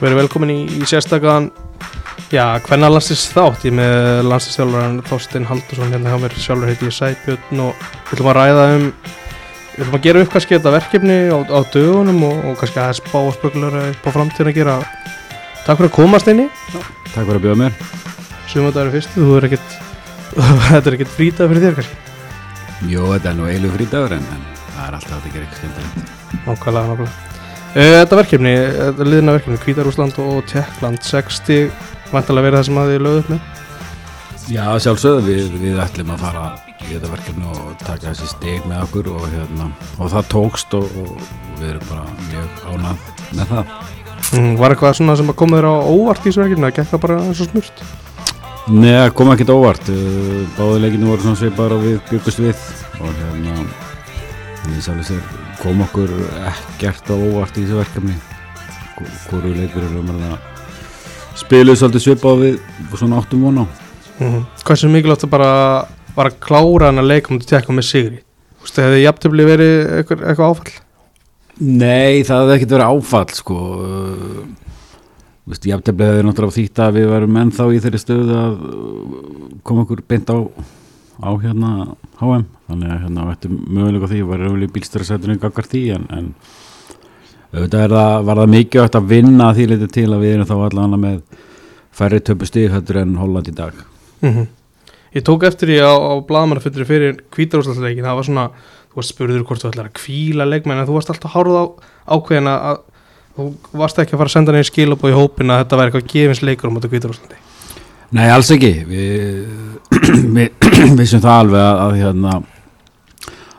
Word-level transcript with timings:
Verið 0.00 0.22
velkomin 0.22 0.54
í, 0.54 0.60
í 0.80 0.86
sérstakann 0.88 1.50
Já, 2.30 2.60
hvenna 2.62 2.86
landsins 2.86 3.24
þátt. 3.34 3.64
Ég 3.66 3.72
er 3.72 3.78
með 3.80 4.28
landsinsþjálfur 4.30 5.00
Þorstein 5.08 5.46
Haldursson 5.48 5.90
hérna 5.90 6.12
hjá 6.12 6.20
mér. 6.22 6.34
Sjálfur 6.38 6.68
heiti 6.70 6.86
ég 6.86 6.94
Sæbjörn 6.94 7.62
og 7.64 7.72
við 7.80 8.12
ætlum 8.14 8.28
að 8.30 8.36
ræða 8.38 8.66
um 8.76 8.84
við 8.84 9.80
ætlum 9.80 9.96
að 9.98 10.04
gera 10.04 10.22
upp 10.22 10.30
kannski 10.36 10.54
þetta 10.54 10.72
verkefni 10.76 11.16
á, 11.26 11.38
á 11.42 11.58
dögunum 11.74 12.20
og, 12.28 12.36
og 12.46 12.54
kannski 12.60 12.78
aðeins 12.78 13.00
spá 13.02 13.18
og 13.18 13.34
spökular 13.34 13.74
upp 13.80 14.06
á 14.06 14.10
framtíðin 14.14 14.50
að 14.52 14.58
gera. 14.60 14.76
Takk 15.64 15.80
fyrir 15.80 15.90
að 15.90 15.96
komast 15.96 16.30
einni 16.30 16.46
Takk 16.70 17.16
fyrir 17.16 17.40
að 17.40 17.44
bjóða 17.48 17.60
mér. 17.64 17.72
Sumandagari 18.52 18.94
fyrst, 18.94 19.16
þú 19.16 19.34
er 19.40 19.48
ekkert 19.50 19.70
þetta 20.70 20.86
er 20.86 20.98
ekkert 21.00 21.16
frítag 21.16 21.50
fyrir 21.50 21.66
þér 21.66 21.80
kannski? 21.80 21.96
Jó, 22.94 23.02
þetta 23.10 23.32
er 23.32 23.36
nú 23.40 23.50
eilu 23.50 23.74
frítagur 23.74 24.14
en, 24.20 24.30
en 24.36 24.46
það 24.76 24.86
er 24.86 24.94
alltaf 25.00 25.18
að 25.18 25.26
þetta 25.26 25.34
gera 25.34 25.44
eitthvað 26.46 26.94
uh, 26.94 27.29
Þetta 27.70 28.16
verkefni, 28.18 28.52
þetta 28.74 29.04
liðna 29.06 29.36
verkefni 29.36 29.58
Kvítarúsland 29.62 30.16
og 30.18 30.40
Tjekkland 30.50 31.04
60 31.06 31.68
vantilega 32.10 32.46
verið 32.48 32.58
það 32.58 32.66
sem 32.66 32.80
að 32.80 32.88
þið 32.90 33.04
lögðu 33.06 33.20
upp 33.20 33.28
með? 33.30 33.60
Já, 34.50 34.64
sjálfsögðu, 34.82 35.20
við, 35.28 35.52
við 35.62 35.78
ætlum 35.84 36.10
að 36.10 36.24
fara 36.24 36.46
í 36.80 36.88
þetta 36.88 37.10
verkefni 37.12 37.46
og 37.52 37.68
taka 37.84 38.08
þessi 38.08 38.30
steg 38.32 38.66
með 38.66 38.82
okkur 38.88 39.10
og, 39.12 39.26
hérna, 39.30 39.68
og 40.00 40.10
það 40.10 40.30
tókst 40.32 40.74
og, 40.80 40.96
og 41.04 41.12
við 41.60 41.68
erum 41.68 41.92
bara 41.92 42.16
mjög 42.24 42.64
ánað 42.72 43.04
með 43.38 43.52
það. 43.52 43.74
Mm, 44.30 44.50
Var 44.58 44.74
eitthvað 44.74 44.96
svona 44.98 45.16
sem 45.20 45.30
að 45.30 45.38
koma 45.44 45.60
þér 45.60 45.68
á 45.70 45.74
óvart 45.94 46.24
í 46.24 46.26
þessu 46.26 46.42
verkefni 46.42 46.70
að 46.70 46.74
gekk 46.80 46.90
það 46.90 47.04
bara 47.04 47.20
eins 47.28 47.44
og 47.44 47.52
smurt 47.52 47.84
Nei, 48.70 48.92
það 48.92 49.12
kom 49.18 49.30
ekkert 49.32 49.54
óvart. 49.54 49.88
Báði 50.58 50.82
leikinu 50.82 51.08
voru 51.10 51.24
svona 51.24 51.38
svipar 51.38 51.72
og 51.74 51.86
við 51.86 52.02
byggust 52.10 52.42
við 52.42 52.66
og 53.00 53.14
hérna 53.22 53.54
sjálfur 54.82 55.06
sér 55.08 55.49
kom 55.60 55.82
okkur 55.84 56.12
ekkert 56.50 57.10
á 57.12 57.14
óvart 57.14 57.58
í 57.58 57.64
þessu 57.64 57.80
verkefni 57.80 58.16
hvoru 59.28 59.52
leikur 59.54 59.84
eru 59.84 60.02
um 60.02 60.10
að 60.14 60.34
spiluð 61.40 61.78
svolítið 61.80 62.04
svipað 62.04 62.42
við 62.44 62.58
svona 62.96 63.20
áttum 63.20 63.46
vona 63.46 63.66
mm. 64.18 64.42
Hvað 64.64 64.80
sem 64.82 64.94
mikilvægt 64.94 65.26
að 65.26 65.32
bara 65.34 65.52
var 66.16 66.30
að 66.30 66.40
klára 66.44 66.90
hann 66.90 67.02
að 67.02 67.10
leika 67.12 67.32
um 67.32 67.40
til 67.40 67.50
tjekka 67.52 67.76
með 67.76 67.88
sigri 67.88 68.22
Þú 68.60 68.66
veist, 68.66 68.80
hefði 68.84 69.04
jafntöfli 69.04 69.46
verið 69.48 69.76
eitthvað, 69.98 70.24
eitthvað 70.28 70.50
áfall? 70.50 70.74
Nei, 71.60 72.24
það 72.28 72.42
hefði 72.42 72.56
ekkert 72.56 72.74
verið 72.74 72.90
áfall 72.90 73.38
sko 73.38 73.60
Þú 75.40 75.54
veist, 75.54 75.70
jafntefnilega 75.70 76.16
hefur 76.16 76.28
náttúrulega 76.28 76.56
þýtt 76.58 76.82
að 76.84 76.98
við 76.98 77.08
varum 77.10 77.38
ennþá 77.40 77.68
í 77.72 77.80
þeirri 77.84 78.00
stöðu 78.02 78.36
að 78.38 78.52
koma 79.66 79.86
okkur 79.86 80.02
beint 80.06 80.28
á, 80.30 80.38
á 81.20 81.30
hérna 81.40 81.70
HM, 82.20 82.46
þannig 82.68 82.90
að 82.90 83.02
hérna 83.04 83.26
þetta 83.30 83.50
mögulega 83.58 84.10
því 84.10 84.22
var 84.28 84.44
auðvitað 84.46 84.74
bílstæðarsætunum 84.76 85.40
gaggar 85.42 85.68
því 85.68 85.82
en, 85.96 86.06
en 86.16 86.32
auðvitað 87.54 87.84
er 87.84 87.94
það, 87.96 88.16
var 88.28 88.40
það 88.42 88.54
mikið 88.54 88.98
að 89.00 89.10
vinna 89.10 89.52
því 89.56 89.68
litið 89.72 89.94
til 89.96 90.08
að 90.08 90.24
við 90.24 90.34
erum 90.34 90.50
þá 90.50 90.56
allavega 90.56 91.00
með 91.04 91.20
færri 92.00 92.20
töpu 92.24 92.48
stíð 92.48 92.74
hættur 92.74 93.00
en 93.02 93.16
Holland 93.20 93.48
í 93.50 93.54
dag. 93.54 93.80
Mm 94.20 94.34
-hmm. 94.34 94.46
Ég 95.14 95.24
tók 95.26 95.42
eftir 95.42 95.68
því 95.68 95.78
á, 95.82 95.92
á 95.98 96.12
bladamannaföldri 96.22 96.84
fyrir 96.86 97.16
kvítarúslandsleikin, 97.34 98.04
það 98.04 98.16
var 98.16 98.24
svona 98.24 98.50
þú 98.90 98.98
varst 98.98 99.14
spurður 99.14 99.44
hvort 99.46 99.62
þú 99.62 99.70
ætlar 99.70 99.90
að 99.90 99.98
kvíla 99.98 100.46
leikmenn 100.46 100.78
en 100.78 100.86
þú 100.86 100.96
varst 100.98 101.10
alltaf 101.10 101.34
hárað 101.34 101.58
á 101.62 101.64
ákveðin 102.14 102.50
að 102.50 102.78
þú 103.36 103.46
varst 103.72 103.98
ekki 103.98 104.14
að 104.14 104.18
fara 104.18 104.30
að 104.30 104.34
senda 104.34 104.52
neyri 104.52 104.66
skil 104.66 104.92
upp 104.92 105.04
á 105.06 105.08
í 105.10 105.14
hópin 105.14 105.50
að 105.50 105.60
þetta 105.62 105.78
væri 105.78 105.90
eitthvað 105.90 106.10
gefins 106.14 106.42
leikur 106.42 106.70
á 106.70 106.74
mótu 106.74 106.90
kvítarúslandi 106.90 107.38
Nei, 108.10 108.26
alls 108.26 108.50
ekki. 108.50 108.72
Við, 108.90 109.50
við 110.36 110.48
vissum 111.00 111.22
það 111.22 111.36
alveg 111.36 111.60
að, 111.66 111.82
að, 111.84 111.94
hérna, 112.00 112.34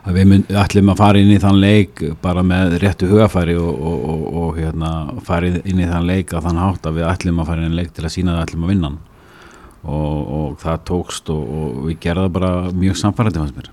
að 0.02 0.18
við 0.18 0.28
mynd, 0.32 0.52
ætlum 0.64 0.92
að 0.94 1.02
fara 1.04 1.22
inn 1.22 1.32
í 1.34 1.40
þann 1.44 1.62
leik 1.62 2.04
bara 2.24 2.44
með 2.46 2.78
réttu 2.84 3.10
hugafæri 3.12 3.56
og, 3.60 3.72
og, 3.72 4.04
og, 4.14 4.28
og 4.42 4.60
hérna, 4.60 4.92
fara 5.28 5.52
inn 5.52 5.82
í 5.82 5.90
þann 5.90 6.10
leik 6.10 6.36
að 6.36 6.50
þann 6.50 6.62
hátt 6.64 6.90
að 6.90 7.00
við 7.00 7.10
ætlum 7.12 7.42
að 7.42 7.52
fara 7.52 7.66
inn 7.66 7.74
í 7.76 7.82
leik 7.82 7.96
til 7.96 8.06
að 8.08 8.16
sína 8.16 8.36
að 8.36 8.40
við 8.40 8.46
ætlum 8.48 8.68
að 8.68 8.74
vinna 8.76 8.94
og 9.82 10.58
það 10.62 10.82
tókst 10.86 11.30
og 11.34 11.78
við 11.88 11.96
gerðum 12.04 12.34
bara 12.36 12.52
mjög 12.70 13.00
samfærandi 13.00 13.42
fannst 13.42 13.58
mér. 13.58 13.70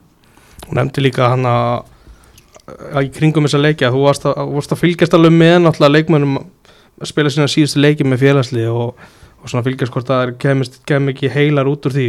Hún 0.68 0.78
nefndi 0.80 1.04
líka 1.04 1.28
hann 1.34 1.44
að 1.48 3.04
í 3.04 3.10
kringum 3.12 3.46
þessa 3.46 3.60
leiki 3.60 3.86
að 3.86 3.96
þú 3.96 4.04
varst 4.06 4.26
að, 4.28 4.40
varst 4.56 4.72
að 4.74 4.82
fylgjast 4.82 5.16
alveg 5.16 5.34
með 5.36 5.56
náttúrulega 5.64 5.94
leikmennum 5.96 6.38
að 6.38 7.10
spila 7.10 7.32
sína 7.32 7.48
síðustu 7.50 7.82
leiki 7.82 8.06
með 8.08 8.24
félagsli 8.24 8.66
og 8.70 8.98
svona 9.44 9.64
fylgjast 9.66 9.94
hvort 9.94 10.08
það 10.08 10.34
kemist 10.42 10.80
kem 10.88 11.12
ekki 11.12 11.30
heilar 11.32 11.70
út 11.70 11.86
úr 11.88 11.94
því 11.94 12.08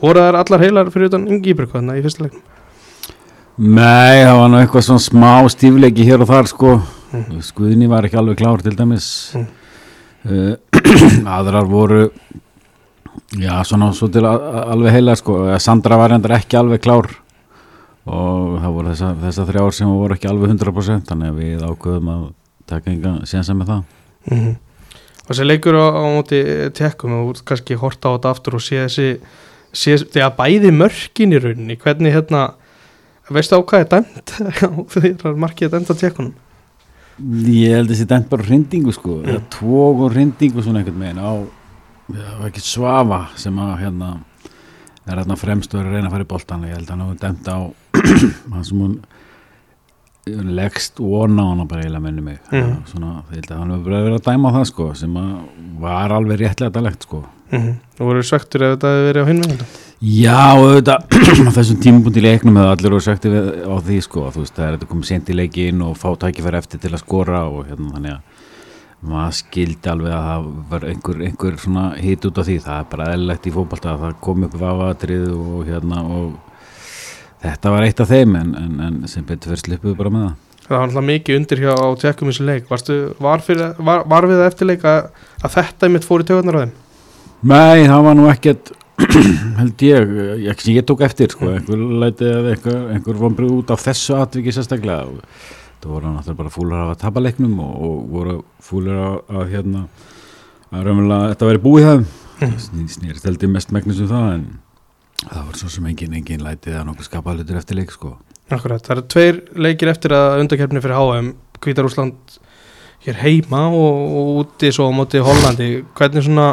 voru 0.00 0.22
það 0.22 0.40
allar 0.42 0.64
heilar 0.64 0.92
fyrir 0.94 1.10
utan 1.10 1.26
yngi 1.30 1.54
íbyrkvæðina 1.54 1.98
í 1.98 2.04
fyrsta 2.04 2.26
leiknum? 2.26 2.44
Nei, 3.56 4.20
það 4.20 4.38
var 4.40 4.50
nú 4.52 4.58
eitthvað 4.60 4.84
svona 4.84 5.04
smá 5.06 5.30
stífleiki 5.48 6.04
hér 6.04 6.24
og 6.24 6.28
þar 6.28 6.50
sko 6.50 6.72
mm. 6.76 7.38
skuðinni 7.44 7.88
var 7.88 8.04
ekki 8.04 8.18
alveg 8.20 8.40
klár 8.42 8.64
til 8.64 8.74
dæmis 8.76 9.06
mm. 9.36 9.46
uh, 10.28 11.30
aðrar 11.38 11.70
voru 11.70 12.10
já 13.40 13.54
svona 13.64 13.92
svo 13.96 14.08
til 14.12 14.26
alveg 14.26 14.92
heilar 14.98 15.16
sko 15.18 15.38
Sandra 15.62 15.96
var 15.98 16.14
endur 16.16 16.36
ekki 16.36 16.58
alveg 16.60 16.84
klár 16.84 17.08
og 18.06 18.60
það 18.60 18.76
voru 18.76 18.92
þessa, 18.92 19.14
þessa 19.24 19.46
þrjár 19.48 19.74
sem 19.74 19.90
voru 19.90 20.14
ekki 20.14 20.30
alveg 20.30 20.52
100% 20.54 21.08
þannig 21.10 21.32
að 21.32 21.40
við 21.40 21.64
ákveðum 21.66 22.12
að 22.12 22.22
taka 22.70 22.92
enga 22.92 23.16
sénsa 23.26 23.56
með 23.56 23.72
það 23.72 23.82
mm 24.30 24.38
-hmm. 24.38 24.54
og 25.24 25.32
þessi 25.32 25.48
leikur 25.48 25.80
á, 25.80 25.86
á 25.90 26.04
móti 26.12 26.42
tekkum 26.76 27.16
og 27.18 27.42
kannski 27.44 27.74
horta 27.80 28.12
á 28.12 28.14
þetta 28.14 28.30
aftur 28.30 28.60
og 28.60 28.62
sé 28.62 28.84
þessi 28.84 29.08
sé, 29.76 29.98
þegar 30.00 30.34
bæði 30.38 30.72
mörkin 30.74 31.36
í 31.36 31.42
rauninni 31.42 31.78
hvernig 31.82 32.16
hérna 32.16 32.48
veistu 33.30 33.58
á 33.58 33.60
hvað 33.60 33.84
er 33.84 33.92
dæmt? 33.94 34.34
Að 35.26 35.40
markið 35.42 35.68
er 35.68 35.76
dæmt 35.76 35.92
á 35.92 35.96
tekkunum 35.96 36.34
ég 37.16 37.72
held 37.72 37.88
að 37.88 37.94
þessi 37.94 38.08
dæmt 38.10 38.28
bara 38.28 38.44
hrindingu 38.44 38.92
sko. 38.92 39.20
Mm. 39.22 39.44
tvog 39.52 40.02
og 40.04 40.12
hrindingu 40.12 40.62
svona 40.62 40.82
einhvern 40.82 41.00
veginn 41.00 41.22
á 41.22 41.32
ekki 42.46 42.62
svafa 42.62 43.26
sem 43.40 43.56
að 43.58 43.72
hérna 43.80 44.10
er 45.06 45.20
hérna 45.22 45.38
fremstur 45.38 45.86
að 45.86 45.94
reyna 45.94 46.10
að 46.10 46.16
fara 46.16 46.26
í 46.26 46.30
boltan 46.30 46.66
ég 46.66 46.76
held 46.76 46.90
að 46.90 46.92
hann 46.92 47.04
hefur 47.06 47.20
dæmt 47.22 47.48
á 47.48 47.58
hann 48.52 48.66
sem 48.68 48.82
hún 48.82 48.98
leggst 50.26 50.98
vona 50.98 51.44
á 51.46 51.50
hana 51.52 51.64
bara 51.70 51.84
eiginlega 51.84 52.02
menni 52.02 52.22
mig 52.26 52.38
mm. 52.50 52.70
svona, 52.90 53.10
að 53.30 53.50
hann 53.54 53.70
hefur 53.70 53.92
verið 53.94 54.14
að 54.16 54.24
dæma 54.26 54.50
það 54.56 54.64
sko 54.72 54.86
sem 54.98 55.18
að 55.20 55.34
var 55.78 56.14
alveg 56.16 56.40
réttlega 56.40 56.74
dælegt 56.74 57.06
sko 57.06 57.20
mm 57.22 57.58
-hmm. 57.60 57.74
og 58.00 58.08
voru 58.08 58.22
svektur 58.22 58.64
ef 58.66 58.72
þetta 58.74 58.90
hefur 58.90 59.06
verið 59.06 59.22
á 59.22 59.30
hinveginn 59.30 59.62
já 60.02 60.48
þetta 60.74 60.96
þessum 61.56 62.10
í 62.10 62.24
leiknum 62.24 62.58
hefur 62.58 62.72
allir 62.72 62.90
voru 62.90 63.00
svektur 63.06 63.32
á 63.70 63.74
því 63.78 64.00
sko 64.02 64.30
veist 64.34 64.56
það 64.56 64.66
er 64.66 64.74
þetta 64.74 64.90
komið 64.90 65.06
sent 65.06 65.30
í 65.30 65.36
leikin 65.36 65.82
og 65.82 65.94
fá 65.96 66.08
tækifæri 66.18 66.58
eftir 66.58 66.80
til 66.80 66.92
að 66.92 67.04
skora 67.04 67.44
og 67.46 67.66
hérna 67.70 67.92
þannig 67.94 68.12
að 68.16 68.20
maður 69.06 69.32
skildi 69.32 69.88
alveg 69.88 70.12
að 70.12 70.26
það 70.26 70.50
var 70.70 70.84
einhver, 70.90 71.22
einhver 71.22 71.54
hit 72.02 72.24
út 72.26 72.38
af 72.38 72.46
því 72.46 72.58
það 72.66 72.78
er 72.80 72.90
bara 72.90 73.12
eðlilegt 73.12 73.46
í 73.46 73.54
fókbalta 73.54 73.94
að 73.94 74.00
það 74.00 74.20
kom 74.20 74.42
upp 74.42 74.58
vafatrið 74.58 75.30
og 75.30 75.66
hérna 75.70 76.02
og 76.02 76.32
þetta 77.44 77.74
var 77.74 77.86
eitt 77.86 78.02
af 78.02 78.10
þeim 78.10 78.34
en, 78.40 78.54
en, 78.60 78.80
en 78.86 78.98
sem 79.10 79.26
betur 79.26 79.52
fyrir 79.52 79.64
slippuðu 79.64 79.98
bara 79.98 80.12
með 80.14 80.28
það 80.28 80.42
Það 80.66 80.74
var 80.74 80.88
alltaf 80.88 81.04
mikið 81.06 81.36
undir 81.38 81.60
hjá 81.62 81.72
á 81.78 81.86
tjekkum 82.00 82.30
þessu 82.32 82.46
leik 82.48 82.70
Varstu, 82.70 82.94
var, 83.22 83.42
fyrir, 83.46 83.76
var, 83.86 84.02
var 84.10 84.26
við 84.26 84.40
eftirleik 84.48 84.86
að, 84.88 85.12
að 85.44 85.52
þetta 85.60 85.90
mitt 85.94 86.06
fór 86.08 86.24
í 86.24 86.26
töðunar 86.26 86.58
á 86.58 86.62
þeim? 86.64 86.72
Nei, 87.46 87.86
það 87.86 88.06
var 88.08 88.18
nú 88.18 88.26
ekkert 88.32 88.72
held 89.60 89.84
ég, 89.84 90.12
ég, 90.46 90.64
ég 90.72 90.84
tók 90.88 91.04
eftir 91.04 91.30
sko, 91.30 91.46
mm. 91.50 91.60
einhver 91.60 91.82
læti 92.02 92.28
að 92.32 92.50
einhver, 92.54 92.78
einhver 92.94 93.18
vonbrið 93.20 93.54
út 93.58 93.72
af 93.74 93.82
þessu 93.84 94.16
atviki 94.16 94.54
sérstaklega 94.56 95.04
það 95.06 95.90
voru 95.92 96.12
náttúrulega 96.12 96.38
bara 96.40 96.52
fúlar 96.54 96.82
af 96.82 96.92
að 96.94 97.00
tapa 97.04 97.22
leiknum 97.22 97.58
og, 97.62 97.74
og 97.86 97.98
voru 98.14 98.36
fúlar 98.64 99.02
að, 99.04 99.18
að 99.28 99.50
hérna 99.52 99.82
að 100.72 100.86
raunverulega 100.88 101.34
þetta 101.34 101.50
væri 101.50 101.62
búið 101.66 101.88
það 101.88 101.98
mm. 102.00 102.56
snýrist 102.96 103.28
held 103.28 103.44
ég 103.46 103.52
mest 103.52 103.74
megnis 103.76 104.00
um 104.02 104.10
það 104.10 104.30
en 104.32 104.46
það 105.24 105.42
var 105.42 105.60
svo 105.60 105.70
sem 105.72 105.86
engin, 105.90 106.16
engin 106.20 106.44
lætið 106.44 106.80
að 106.80 106.88
nokkuð 106.90 107.08
skapa 107.10 107.36
hlutur 107.36 107.60
eftir 107.60 107.80
leik 107.80 107.94
sko. 107.94 108.16
Akkurat, 108.52 108.82
það 108.82 108.96
eru 108.96 109.06
tveir 109.10 109.38
leikir 109.66 109.90
eftir 109.90 110.14
að 110.14 110.42
undakefni 110.44 110.82
fyrir 110.84 111.00
HM, 111.00 111.30
Kvítarúsland 111.64 112.36
hér 113.06 113.22
heima 113.22 113.66
og, 113.70 114.02
og 114.18 114.28
úti 114.42 114.70
svo 114.74 114.90
á 114.90 114.92
móti 114.94 115.22
Hollandi, 115.22 115.70
hvernig 115.96 116.26
svona 116.26 116.52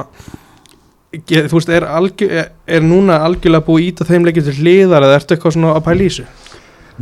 þú 1.13 1.57
veist, 1.59 1.69
er, 1.69 1.85
algjör, 1.85 2.31
er, 2.31 2.47
er 2.65 2.85
núna 2.85 3.19
algjörlega 3.25 3.65
búið 3.67 3.91
ít 3.91 4.01
að 4.01 4.13
þeim 4.13 4.25
leikir 4.27 4.47
til 4.47 4.55
hliðar 4.61 5.05
eða 5.05 5.19
ertu 5.19 5.35
eitthvað 5.35 5.55
svona 5.57 5.75
að 5.77 5.85
pæla 5.87 6.01
í 6.01 6.09
þessu? 6.09 6.25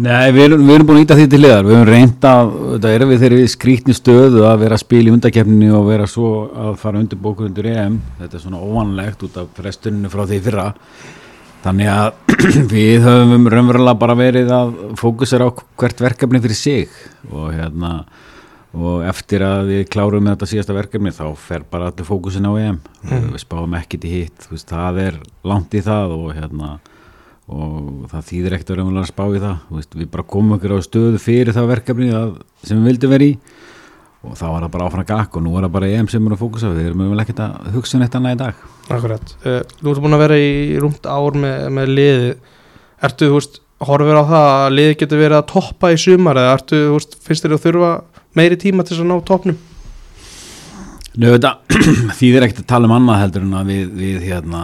Nei, 0.02 0.32
við 0.32 0.46
erum, 0.46 0.62
við 0.68 0.76
erum 0.78 0.88
búin 0.88 1.00
að 1.02 1.04
íta 1.04 1.16
því 1.20 1.24
til 1.32 1.40
hliðar. 1.42 1.66
Við 1.68 1.76
erum 1.76 1.90
reynda, 1.90 2.34
þetta 2.74 2.92
er 2.96 3.04
við 3.10 3.24
þeirri 3.26 3.48
skrítni 3.52 3.96
stöðu 3.96 4.46
að 4.48 4.62
vera 4.62 4.78
að 4.78 4.84
spila 4.86 5.12
í 5.12 5.16
undakefninu 5.18 5.72
og 5.76 5.90
vera 5.90 6.06
svo 6.08 6.30
að 6.64 6.78
fara 6.80 7.02
undir 7.02 7.20
bóku 7.20 7.48
undir 7.48 7.68
EM, 7.74 7.98
þetta 8.22 8.38
er 8.38 8.44
svona 8.46 8.62
óvanlegt 8.64 9.26
út 9.28 9.42
af 9.42 9.50
frestuninu 9.58 10.12
frá 10.12 10.24
því 10.24 10.40
fyrra 10.48 10.70
Þannig 11.62 11.90
að 11.94 12.36
við 12.74 13.04
höfum 13.06 13.46
raunverulega 13.54 14.00
bara 14.02 14.18
verið 14.18 14.52
að 14.56 14.72
fókusera 14.98 15.46
á 15.46 15.50
hvert 15.54 16.00
verkefni 16.02 16.42
fyrir 16.42 16.58
sig. 16.58 16.96
Og, 17.30 17.52
hérna, 17.54 17.92
og 18.74 19.04
eftir 19.06 19.46
að 19.46 19.70
við 19.70 19.84
klárum 19.94 20.26
með 20.26 20.36
þetta 20.36 20.50
síðasta 20.54 20.78
verkefni 20.78 21.14
þá 21.14 21.26
fer 21.38 21.68
bara 21.70 21.92
allir 21.92 22.08
fókusin 22.08 22.50
á 22.50 22.54
EM. 22.58 22.80
Mm. 23.06 23.30
við 23.36 23.44
spáum 23.44 23.78
ekkit 23.78 24.08
í 24.10 24.16
hitt, 24.16 24.48
veist, 24.50 24.72
það 24.72 25.02
er 25.06 25.20
langt 25.46 25.78
í 25.78 25.84
það 25.86 26.16
og, 26.18 26.28
hérna, 26.38 26.72
og 27.52 28.08
það 28.10 28.28
þýðir 28.32 28.58
ekkert 28.58 28.74
að 28.74 28.82
raunverulega 28.82 29.12
spá 29.12 29.26
í 29.28 29.44
það. 29.46 29.68
Veist, 29.78 30.00
við 30.02 30.12
bara 30.18 30.30
komum 30.34 30.58
okkur 30.58 30.78
á 30.82 30.88
stöðu 30.88 31.22
fyrir 31.22 31.54
það 31.58 31.74
verkefni 31.76 32.10
að, 32.18 32.40
sem 32.66 32.82
við 32.82 32.96
vildum 32.96 33.14
vera 33.14 33.30
í 33.30 33.36
og 34.22 34.38
þá 34.38 34.46
var 34.46 34.64
það 34.66 34.72
bara 34.76 34.88
áfram 34.88 35.08
gakk 35.10 35.38
og 35.38 35.44
nú 35.46 35.56
er 35.58 35.66
það 35.66 35.76
bara 35.76 35.92
EM 35.98 36.10
sem 36.12 36.28
er 36.28 36.36
að 36.36 36.42
fókusa. 36.44 36.72
Við 36.76 36.92
erum 36.92 37.04
vel 37.10 37.24
ekkert 37.24 37.44
að 37.46 37.70
hugsa 37.76 37.98
um 37.98 38.06
þetta 38.06 38.22
annað 38.22 38.36
í 38.36 38.42
dag. 38.42 38.64
Akkurat, 38.92 39.36
uh, 39.46 39.60
nú 39.82 39.94
ertu 39.94 40.04
búin 40.04 40.18
að 40.18 40.24
vera 40.26 40.40
í 40.42 40.52
rúmt 40.82 41.08
ár 41.10 41.38
með, 41.42 41.68
með 41.78 41.94
liði 41.96 42.34
Ertu, 43.02 43.32
þú 43.32 43.38
veist, 43.40 43.56
horfir 43.82 44.20
á 44.22 44.24
það 44.30 44.48
að 44.52 44.74
liði 44.78 44.98
getur 45.02 45.22
verið 45.24 45.40
að 45.40 45.48
toppa 45.50 45.90
í 45.90 45.98
sumar 45.98 46.38
eða 46.38 46.54
ertu, 46.54 46.82
þú 46.86 46.98
veist, 47.00 47.16
finnst 47.26 47.46
þér 47.46 47.56
að 47.56 47.64
þurfa 47.64 47.92
meiri 48.38 48.58
tíma 48.62 48.86
til 48.86 48.94
þess 48.94 49.02
að 49.02 49.10
ná 49.10 49.16
toppnum? 49.26 49.58
Nú 51.12 51.32
þetta 51.34 51.52
þýðir 52.20 52.46
ekkert 52.46 52.62
að 52.62 52.70
tala 52.70 52.88
um 52.88 52.94
annað 53.00 53.24
heldur 53.24 53.48
en 53.48 53.58
að 53.58 53.72
við, 53.74 53.88
við 53.98 54.28
hérna, 54.30 54.62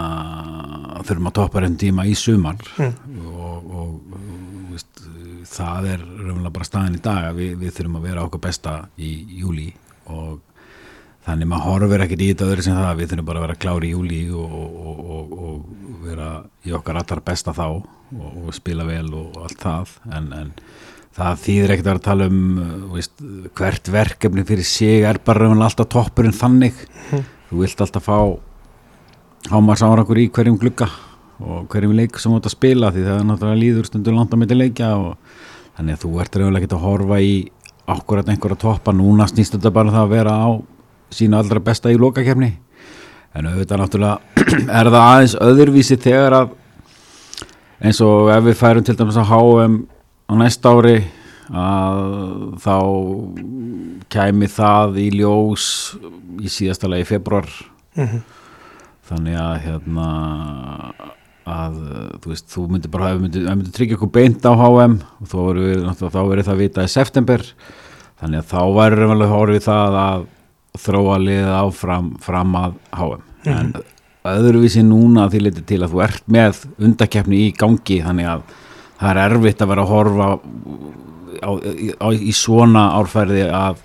þurfum 1.07 1.31
að 1.31 1.35
toppa 1.39 1.63
einn 1.65 1.79
tíma 1.81 2.05
í 2.05 2.13
sumar. 2.17 2.61
Mm. 2.77 2.93
og, 3.25 3.36
það 5.57 5.87
er 5.93 6.03
raunverulega 6.03 6.53
bara 6.55 6.67
staðin 6.67 6.97
í 6.97 7.03
dag 7.03 7.29
að 7.29 7.39
við, 7.41 7.55
við 7.61 7.73
þurfum 7.77 7.97
að 7.99 8.07
vera 8.07 8.25
okkur 8.27 8.43
besta 8.43 8.73
í 9.01 9.11
júli 9.39 9.67
og 10.13 10.41
þannig 11.27 11.49
maður 11.51 11.65
horfir 11.67 12.03
ekkert 12.05 12.23
í 12.23 12.27
þetta 12.31 12.47
öðru 12.47 12.65
sem 12.65 12.77
það. 12.77 12.99
Við 12.99 13.09
þurfum 13.11 13.29
bara 13.29 13.41
að 13.41 13.47
vera 13.47 13.61
klári 13.63 13.89
í 13.89 13.95
júli 13.95 14.19
og, 14.31 14.57
og, 14.57 14.99
og, 15.17 15.33
og 15.37 16.03
vera 16.05 16.29
í 16.63 16.75
okkar 16.77 17.01
allar 17.01 17.23
besta 17.25 17.55
þá 17.57 17.65
og, 17.67 17.87
og 18.17 18.53
spila 18.55 18.87
vel 18.87 19.09
og 19.17 19.41
allt 19.43 19.63
það. 19.63 19.95
En, 20.17 20.29
en 20.37 20.53
það 21.17 21.41
þýðir 21.45 21.75
ekkert 21.75 21.91
að 21.95 22.03
tala 22.07 22.29
um 22.31 22.43
uh, 22.61 22.75
veist, 22.93 23.25
hvert 23.57 23.91
verkefni 23.93 24.45
fyrir 24.47 24.67
sig 24.67 25.07
er 25.07 25.19
bara 25.23 25.43
raunverulega 25.43 25.71
alltaf 25.73 25.91
toppurinn 25.95 26.37
þannig. 26.37 26.85
Þú 27.49 27.63
vilt 27.63 27.83
alltaf 27.83 28.07
fá 28.07 28.19
hámars 29.51 29.83
árangur 29.85 30.19
í 30.19 30.29
hverjum 30.33 30.57
glugga 30.59 30.89
og 31.43 31.67
hverjum 31.69 31.93
leik 31.97 32.17
sem 32.17 32.33
ert 32.33 32.47
að 32.49 32.55
spila 32.55 32.89
því 32.93 33.03
það 33.05 33.19
er 33.19 33.25
náttúrulega 33.29 33.61
líður 33.61 33.89
stundur 33.89 34.15
langt 34.17 34.33
á 34.33 34.37
milli 34.41 34.57
leikja 34.57 34.93
og 34.97 35.35
þannig 35.77 35.97
að 35.97 36.03
þú 36.03 36.13
ert 36.23 36.37
reyðulega 36.37 36.65
ekki 36.65 36.77
að 36.77 36.85
horfa 36.85 37.19
í 37.21 37.33
akkurat 37.87 38.31
einhverja 38.31 38.59
toppa. 38.63 38.93
Núna 38.95 39.27
snýst 39.29 39.53
þetta 39.55 39.71
bara 39.75 39.91
um 39.91 39.95
það 39.95 40.05
að 40.07 40.15
vera 40.15 40.33
á 40.33 40.49
sína 41.13 41.41
allra 41.41 41.61
besta 41.63 41.93
í 41.93 41.99
lokakefni 41.99 42.49
en 43.37 43.51
auðvitað 43.51 43.83
náttúrulega 43.83 44.47
er 44.79 44.89
það 44.89 45.03
aðeins 45.03 45.37
öðruvísi 45.45 45.99
þegar 46.01 46.37
að 46.39 46.55
eins 47.85 48.01
og 48.01 48.31
ef 48.33 48.43
við 48.47 48.57
færum 48.57 48.87
til 48.87 48.97
dæmis 48.97 49.19
að 49.21 49.29
HM 49.29 49.77
á 50.27 50.33
næsta 50.41 50.73
ári 50.73 50.97
að 51.47 52.01
þá 52.65 52.77
kæmi 54.11 54.49
það 54.51 54.97
í 55.05 55.05
ljós 55.21 55.67
í 56.41 56.49
síðasta 56.51 56.89
lagi 56.91 57.07
februar 57.13 57.47
Mm 57.97 58.25
þannig 59.07 59.37
að 59.39 59.53
hérna 59.63 60.07
að 61.47 61.75
þú 62.21 62.31
veist, 62.31 62.47
þú 62.51 62.63
myndir 62.71 62.93
bara 62.93 63.11
ef 63.13 63.21
myndir, 63.23 63.45
myndir 63.49 63.75
tryggja 63.75 63.97
okkur 63.97 64.13
beint 64.17 64.47
á 64.47 64.51
HM 64.51 64.97
og 65.23 65.29
þá 65.31 66.19
verður 66.21 66.47
það 66.49 66.63
vita 66.63 66.85
í 66.85 66.91
september. 66.91 67.45
Þannig 68.17 68.41
að 68.41 68.49
þá 68.51 68.61
verður 68.77 69.13
að 69.15 69.29
horfa 69.31 69.59
í 69.59 69.63
það 69.67 69.99
að 70.01 70.25
þróa 70.77 71.17
liðið 71.21 71.53
áfram 71.57 72.09
fram 72.21 72.57
að 72.57 72.77
HM 72.97 73.23
en 73.47 73.73
öðruvísi 74.27 74.83
núna 74.85 75.25
að 75.25 75.35
því 75.35 75.41
leiti 75.45 75.65
til 75.69 75.81
að 75.83 75.93
þú 75.93 76.03
ert 76.03 76.31
með 76.31 76.63
undakeppni 76.83 77.41
í 77.45 77.51
gangi 77.55 77.99
þannig 78.03 78.29
að 78.31 78.45
það 78.97 79.11
er 79.11 79.19
erfitt 79.23 79.61
að 79.63 79.71
vera 79.71 79.85
að 79.85 79.91
horfa 79.93 80.29
á, 81.37 81.51
á, 82.01 82.07
í 82.11 82.33
svona 82.35 82.87
árferði 82.97 83.45
að 83.47 83.83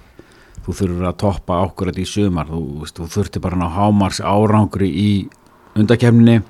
þú 0.62 0.76
þurfur 0.78 1.08
að 1.08 1.20
toppa 1.22 1.60
ákvörð 1.66 2.00
í 2.02 2.06
sumar, 2.06 2.50
þú, 2.50 2.86
þú 2.86 3.08
þurfti 3.16 3.42
bara 3.42 3.58
að 3.58 3.62
ná 3.64 3.76
hámars 3.76 4.20
árangri 4.22 4.88
í 4.88 5.10
undakefni 5.78 6.40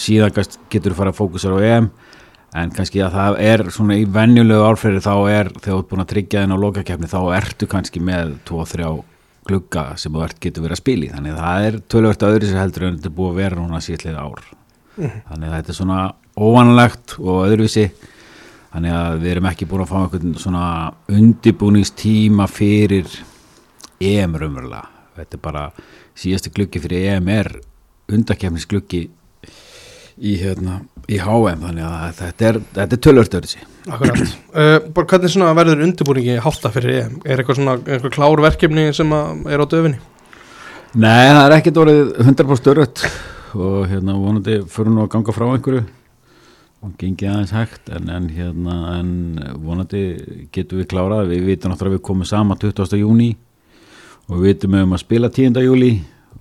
síðan 0.00 0.34
getur 0.72 0.92
þú 0.92 0.98
fara 1.00 1.12
að 1.12 1.20
fókusera 1.20 1.58
á 1.58 1.66
EM. 1.66 1.90
En 2.56 2.70
kannski 2.72 3.02
að 3.04 3.16
það 3.18 3.38
er 3.44 3.62
svona 3.74 3.98
í 4.00 4.06
venjulegu 4.08 4.64
árferði 4.64 5.02
þá 5.04 5.14
er 5.28 5.50
þegar 5.58 5.66
þú 5.66 5.78
ert 5.80 5.88
búin 5.90 6.04
að 6.04 6.10
tryggja 6.12 6.42
þenn 6.42 6.56
á 6.56 6.62
lokakefni 6.62 7.10
þá 7.10 7.18
ertu 7.36 7.68
kannski 7.68 8.00
með 8.00 8.36
2-3 8.48 8.92
glugga 9.46 9.84
sem 10.00 10.14
þú 10.14 10.22
ert 10.24 10.38
getur 10.42 10.64
verið 10.64 10.76
að 10.78 10.82
spila 10.82 11.06
í. 11.06 11.10
Þannig 11.12 11.34
að 11.34 11.42
það 11.42 11.66
er 11.66 11.78
tölvört 11.94 12.26
öðru 12.30 12.48
sér 12.48 12.62
heldur 12.62 12.86
en 12.86 12.96
þetta 12.96 13.10
er 13.10 13.16
búið 13.18 13.32
að 13.32 13.40
vera 13.42 13.60
núna 13.60 13.82
síðlega 13.84 14.24
ár. 14.24 14.46
Þannig 14.96 15.48
að 15.50 15.56
þetta 15.58 15.72
er 15.74 15.78
svona 15.80 16.00
óvanlegt 16.36 17.16
og 17.20 17.42
öðruvísi. 17.44 17.86
Þannig 18.72 18.96
að 18.96 19.18
við 19.22 19.32
erum 19.34 19.50
ekki 19.50 19.68
búin 19.68 19.84
að 19.84 19.92
fá 19.92 19.98
einhvern 20.00 20.34
svona 20.40 20.64
undibúningstíma 21.12 22.48
fyrir 22.50 23.12
EM 24.00 24.36
raunverulega. 24.36 24.82
Þetta 25.16 25.38
er 25.38 25.44
bara 25.44 25.68
síðasti 26.16 26.52
gluggi 26.56 26.82
fyrir 26.84 27.06
EM 27.12 27.30
er 27.32 27.52
undakefnisgluggi 28.12 29.06
í, 30.16 30.36
hérna, 30.40 30.80
í 31.08 31.20
HM 31.20 31.62
þannig 31.66 31.86
að 31.86 32.20
þetta 32.20 32.50
er, 32.50 32.60
þetta 32.78 32.98
er 33.40 33.48
sér 33.52 33.72
Akkurat 33.86 34.20
uh, 34.20 34.78
Bara 34.96 35.08
hvernig 35.12 35.32
svona 35.32 35.54
verður 35.56 35.84
undirbúningi 35.86 36.38
hátta 36.42 36.72
fyrir 36.74 37.00
EM? 37.02 37.18
Er 37.24 37.40
eitthvað 37.42 37.60
svona, 37.60 37.76
eitthvað 37.84 38.14
klár 38.16 38.42
verkefni 38.46 38.88
sem 38.96 39.12
er 39.12 39.62
á 39.62 39.66
döfinni? 39.66 40.00
Nei, 40.96 41.28
það 41.28 41.42
er 41.44 41.54
ekkert 41.58 41.82
orðið 41.82 42.12
100% 42.24 42.72
örött 42.72 43.06
og 43.56 43.86
hérna 43.90 44.16
vonandi 44.18 44.58
fyrir 44.72 44.92
nú 44.92 45.04
að 45.04 45.12
ganga 45.14 45.34
frá 45.36 45.46
einhverju 45.48 45.84
og 46.84 46.92
gengi 47.00 47.28
aðeins 47.28 47.54
hægt 47.56 47.90
en, 47.92 48.10
en 48.12 48.28
hérna 48.32 48.76
en 48.98 49.10
vonandi 49.64 50.02
getum 50.54 50.80
við 50.80 50.90
klárað 50.92 51.30
við 51.32 51.46
vitum 51.50 51.72
náttúrulega 51.72 51.96
að 51.96 51.98
við 51.98 52.06
komum 52.08 52.28
sama 52.28 52.56
20. 52.60 52.98
júni 53.00 53.30
og 54.26 54.40
við 54.40 54.50
vitum 54.50 54.76
um 54.82 54.96
að 54.96 55.02
spila 55.04 55.30
10. 55.32 55.60
júli 55.64 55.92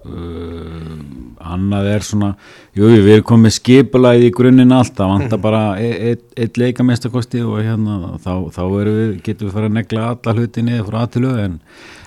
uh, 0.06 1.02
annað 1.46 1.90
er 1.92 2.06
svona 2.06 2.32
jú, 2.76 2.88
við 2.90 3.12
erum 3.18 3.28
komið 3.32 3.56
skipulaði 3.58 4.30
í 4.30 4.34
grunninn 4.36 4.74
allt, 4.76 4.96
það 4.98 5.12
vantar 5.12 5.42
bara 5.44 5.64
e- 5.82 6.12
eitt, 6.12 6.26
eitt 6.40 6.60
leikamestakosti 6.62 7.44
og 7.46 7.60
hérna 7.62 8.16
þá, 8.24 8.32
þá 8.56 8.62
við, 8.72 9.04
getum 9.26 9.50
við 9.50 9.56
fara 9.58 9.70
að 9.70 9.78
negla 9.80 10.08
alla 10.14 10.36
hluti 10.38 10.66
niður 10.66 10.90
frá 10.90 11.00
aðtilu 11.04 11.34
en, 11.44 11.58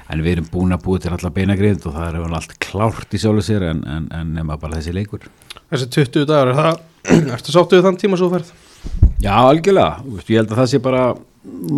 en 0.09 0.25
við 0.25 0.37
erum 0.37 0.51
búin 0.53 0.77
að 0.77 0.85
búið 0.87 1.05
til 1.05 1.15
alla 1.17 1.35
beinagrind 1.39 1.87
og 1.89 1.99
það 1.99 2.09
er 2.09 2.23
vel 2.25 2.39
allt 2.41 2.57
klárt 2.65 3.15
í 3.15 3.23
sjálfu 3.23 3.47
sér 3.49 3.69
en, 3.71 3.85
en, 3.87 4.09
en 4.15 4.35
nema 4.39 4.59
bara 4.61 4.79
þessi 4.79 4.97
leikur. 4.97 5.29
Þessi 5.69 5.91
20 5.99 6.29
dagar, 6.29 6.53
er 6.53 6.59
það, 6.63 6.83
ertu 7.37 7.55
sáttu 7.55 7.79
við 7.79 7.89
þann 7.89 8.01
tíma 8.01 8.21
svo 8.21 8.31
ferð? 8.33 8.53
Já, 9.19 9.35
algjörlega, 9.35 10.05
ég 10.25 10.37
held 10.39 10.53
að 10.53 10.61
það 10.63 10.71
sé 10.73 10.83
bara 10.83 11.07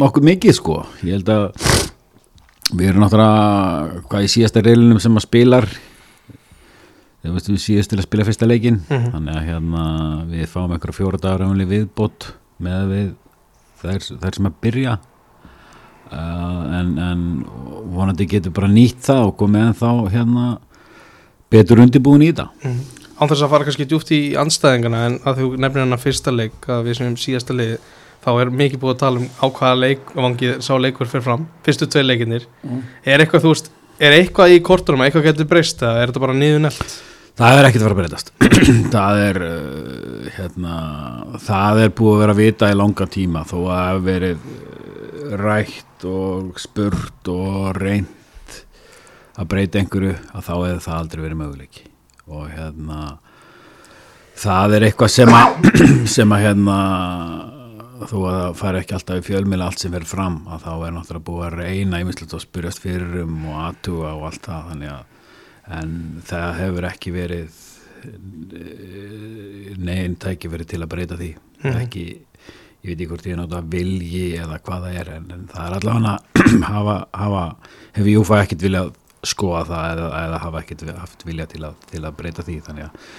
nokkuð 0.01 0.27
mikið 0.29 0.57
sko. 0.57 0.83
Ég 1.07 1.19
held 1.19 1.31
að 1.33 1.47
við 2.71 2.91
erum 2.91 3.05
náttúrulega 3.05 4.03
hvað 4.11 4.27
í 4.27 4.31
síðasta 4.31 4.63
reilinum 4.65 5.01
sem 5.03 5.17
að 5.19 5.27
spilar 5.27 5.67
þegar 7.21 7.37
við 7.51 7.61
síðast 7.65 7.93
til 7.93 7.99
að 8.01 8.07
spila 8.09 8.27
fyrsta 8.29 8.49
leikin 8.49 8.81
Mhm. 8.89 9.11
þannig 9.15 9.37
að 9.37 9.47
hérna 9.51 9.85
við 10.31 10.47
fáum 10.49 10.73
einhverja 10.73 10.99
fjóra 10.99 11.21
dagar 11.21 11.67
viðbót 11.71 12.33
með 12.61 12.89
við 12.95 13.09
þær, 13.83 14.01
þær 14.21 14.35
sem 14.37 14.47
að 14.51 14.59
byrja. 14.63 14.99
Uh, 16.11 16.81
en, 16.81 16.89
en 16.99 17.21
vonandi 17.95 18.27
getur 18.27 18.51
bara 18.51 18.67
nýtt 18.67 18.99
það 19.07 19.29
og 19.29 19.37
komið 19.39 19.69
en 19.69 19.77
þá 19.79 19.91
hérna 20.11 20.47
betur 21.53 21.79
undirbúin 21.85 22.25
í 22.27 22.33
þetta. 22.33 22.49
Mm. 22.67 22.81
Án 23.21 23.29
þess 23.31 23.45
að 23.45 23.53
fara 23.53 23.67
kannski 23.69 23.87
djúpt 23.87 24.11
í 24.17 24.21
anstæðingana 24.41 25.05
en 25.07 25.19
að 25.23 25.39
þú 25.39 25.49
nefnir 25.61 25.85
hann 25.85 25.95
að 25.95 26.03
fyrsta 26.03 26.33
leik 26.35 26.67
að 26.67 26.89
við 26.89 26.99
sem 26.99 27.17
síðasta 27.21 27.55
leik 27.55 27.79
þá 28.25 28.31
er 28.43 28.51
mikið 28.53 28.81
búið 28.83 28.95
að 28.97 29.03
tala 29.05 29.21
um 29.23 29.29
á 29.39 29.47
hvaða 29.49 29.79
leik 29.81 30.11
vangi 30.17 30.51
sá 30.65 30.73
leikur 30.81 31.09
fyrir 31.09 31.25
fram, 31.25 31.47
fyrstu 31.65 31.87
tvei 31.89 32.03
leikinir 32.05 32.45
er 33.05 33.23
eitthvað 33.23 33.45
þú 33.47 33.53
veist, 33.55 33.71
er 34.01 34.17
eitthvað 34.19 34.57
í 34.57 34.59
kortunum 34.67 35.05
eitthvað 35.07 35.31
getur 35.31 35.49
breyst 35.49 35.81
eða 35.85 36.03
er 36.03 36.11
þetta 36.11 36.25
bara 36.27 36.37
niður 36.37 36.65
nelt 36.67 36.97
Það 37.41 37.57
er 37.57 37.67
ekkert 37.71 37.81
að 37.81 37.87
fara 37.87 37.95
að 37.95 38.01
breytast. 38.03 38.31
Það 38.93 39.19
er 39.25 39.39
uh, 39.47 40.25
hérna, 40.35 40.73
það 41.41 41.79
er 41.81 41.93
búið 41.97 42.13
að 42.13 42.19
vera 42.21 42.33
að 42.35 42.41
vita 42.43 42.69
í 42.69 42.75
langa 42.77 43.07
tíma 43.09 43.45
þó 43.49 43.55
að 43.61 43.71
það 43.71 43.87
hef 43.87 44.03
verið 44.09 44.43
uh, 44.51 45.31
rætt 45.41 46.05
og 46.11 46.59
spurt 46.61 47.31
og 47.33 47.71
reynt 47.79 48.59
að 49.41 49.49
breyta 49.55 49.81
einhverju 49.81 50.13
að 50.21 50.45
þá 50.51 50.53
hefur 50.53 50.83
það 50.85 50.99
aldrei 50.99 51.23
verið 51.25 51.41
möguleiki. 51.41 51.87
Og 52.29 52.43
hérna 52.53 52.99
það 54.43 54.77
er 54.77 54.87
eitthvað 54.91 55.15
sem 55.15 55.33
að 55.39 55.71
sem 56.17 56.35
að 56.37 56.45
hérna 56.45 56.77
þó 58.03 58.19
að 58.19 58.37
það 58.37 58.59
fari 58.61 58.83
ekki 58.83 58.99
alltaf 58.99 59.23
í 59.23 59.25
fjölmila 59.31 59.71
allt 59.71 59.81
sem 59.81 59.97
fer 59.97 60.05
fram 60.13 60.43
að 60.45 60.67
þá 60.67 60.73
er 60.75 60.93
náttúrulega 60.99 61.29
búið 61.31 61.49
að 61.49 61.57
reyna 61.63 62.03
ímislegt 62.05 62.37
og 62.37 62.45
spyrjast 62.45 62.85
fyrir 62.85 63.23
um 63.25 63.49
og 63.49 63.65
aðtuga 63.65 64.13
og 64.19 64.29
allt 64.29 64.45
það 64.45 64.69
þannig 64.75 64.93
að 64.99 65.09
en 65.71 65.93
það 66.27 66.49
hefur 66.61 66.87
ekki 66.91 67.13
verið 67.15 67.61
eh, 68.05 69.77
neginn 69.79 70.17
tæki 70.21 70.51
verið 70.53 70.71
til 70.75 70.83
að 70.85 70.91
breyta 70.95 71.19
því 71.21 71.31
Mhm. 71.61 71.77
ekki, 71.83 72.05
ég 72.81 72.89
veit 72.89 72.97
ekki 72.97 73.09
hvort 73.11 73.27
ég 73.29 73.35
er 73.35 73.41
náttúrulega 73.43 73.73
vilji 73.75 74.23
eða 74.41 74.57
hvað 74.65 74.85
það 74.87 74.95
er 75.01 75.09
en, 75.17 75.27
en 75.35 75.43
það 75.51 75.67
er 75.67 75.75
allavega 75.77 76.15
hafa, 76.73 76.95
hafa, 77.13 77.43
hefur 77.99 78.09
Júfa 78.15 78.39
ekkit 78.45 78.63
viljað 78.65 78.95
skoða 79.29 79.65
það 79.69 79.91
eða, 79.93 80.07
eða 80.25 80.39
hafa 80.47 80.63
ekkit 80.63 80.85
haft 80.97 81.27
vilja 81.29 81.47
til 81.53 81.61
að, 81.69 81.75
til 81.91 82.01
að 82.09 82.17
breyta 82.17 82.43
því 82.47 82.57
þannig 82.65 82.87
að 82.87 83.11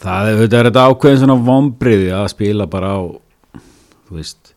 það 0.00 0.30
er, 0.30 0.38
þetta 0.40 0.56
er 0.62 0.68
þetta 0.70 0.86
ákveðin 0.88 1.20
svona 1.20 1.36
vombriði 1.50 2.08
að 2.16 2.28
spila 2.32 2.66
bara 2.72 2.94
á 2.96 3.00
þú 4.08 4.16
veist 4.16 4.54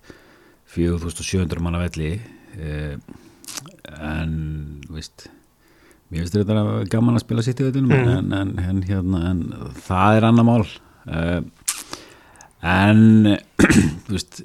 4700 0.73 1.59
manna 1.61 1.83
velli 1.83 2.13
eh, 2.55 2.95
en 3.99 4.31
þú 4.87 4.95
veist 4.95 5.27
mér 6.11 6.23
finnst 6.23 6.35
þetta 6.37 6.89
gaman 6.93 7.15
að 7.17 7.23
spila 7.25 7.41
sitt 7.45 7.59
í 7.61 7.67
veitinum 7.69 7.93
Mhm. 7.93 8.09
en, 8.17 8.33
en, 8.33 8.59
en, 8.59 8.81
hérna, 8.89 9.23
en 9.31 9.43
það 9.87 10.17
er 10.17 10.27
annar 10.29 10.45
mál. 10.45 10.65
Uh, 11.07 11.41
en 12.63 13.37
þú 14.07 14.13
veist 14.17 14.43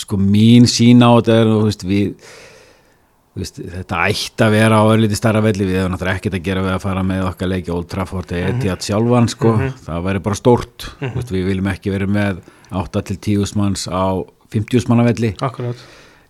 sko 0.00 0.16
mín 0.20 0.64
sín 0.70 1.02
á 1.04 1.10
þetta 1.18 1.40
er 1.42 1.46
þú 1.52 1.62
veist 1.68 1.86
við 1.86 2.28
Vist, 3.36 3.58
þetta 3.60 3.98
ætti 4.08 4.40
að 4.46 4.54
vera 4.54 4.78
á 4.80 4.84
ölliti 4.88 5.12
starra 5.18 5.42
velli. 5.44 5.66
Við 5.68 5.74
hefum 5.76 5.90
náttúrulega 5.92 6.16
ekkert 6.22 6.36
að 6.38 6.44
gera 6.46 6.60
við 6.64 6.70
að 6.72 6.78
fara 6.86 7.02
með 7.04 7.24
okkar 7.28 7.50
leiki 7.50 7.68
Old 7.74 7.88
Trafford 7.92 8.30
eða 8.32 8.46
Mhm. 8.48 8.54
Etihad 8.62 8.80
sjálfan 8.86 9.28
sko, 9.28 9.50
það 9.84 10.06
væri 10.06 10.22
bara 10.24 10.38
stórt. 10.40 10.86
Vist, 11.12 11.28
við 11.34 11.44
viljum 11.50 11.68
ekki 11.68 11.92
vera 11.92 12.06
með 12.08 12.38
8 12.72 13.02
til 13.10 13.16
10 13.44 13.52
manns 13.60 13.84
á 13.92 14.24
50 14.48 14.88
manna 14.88 15.04
velli. 15.04 15.34
Akkurat 15.44 15.76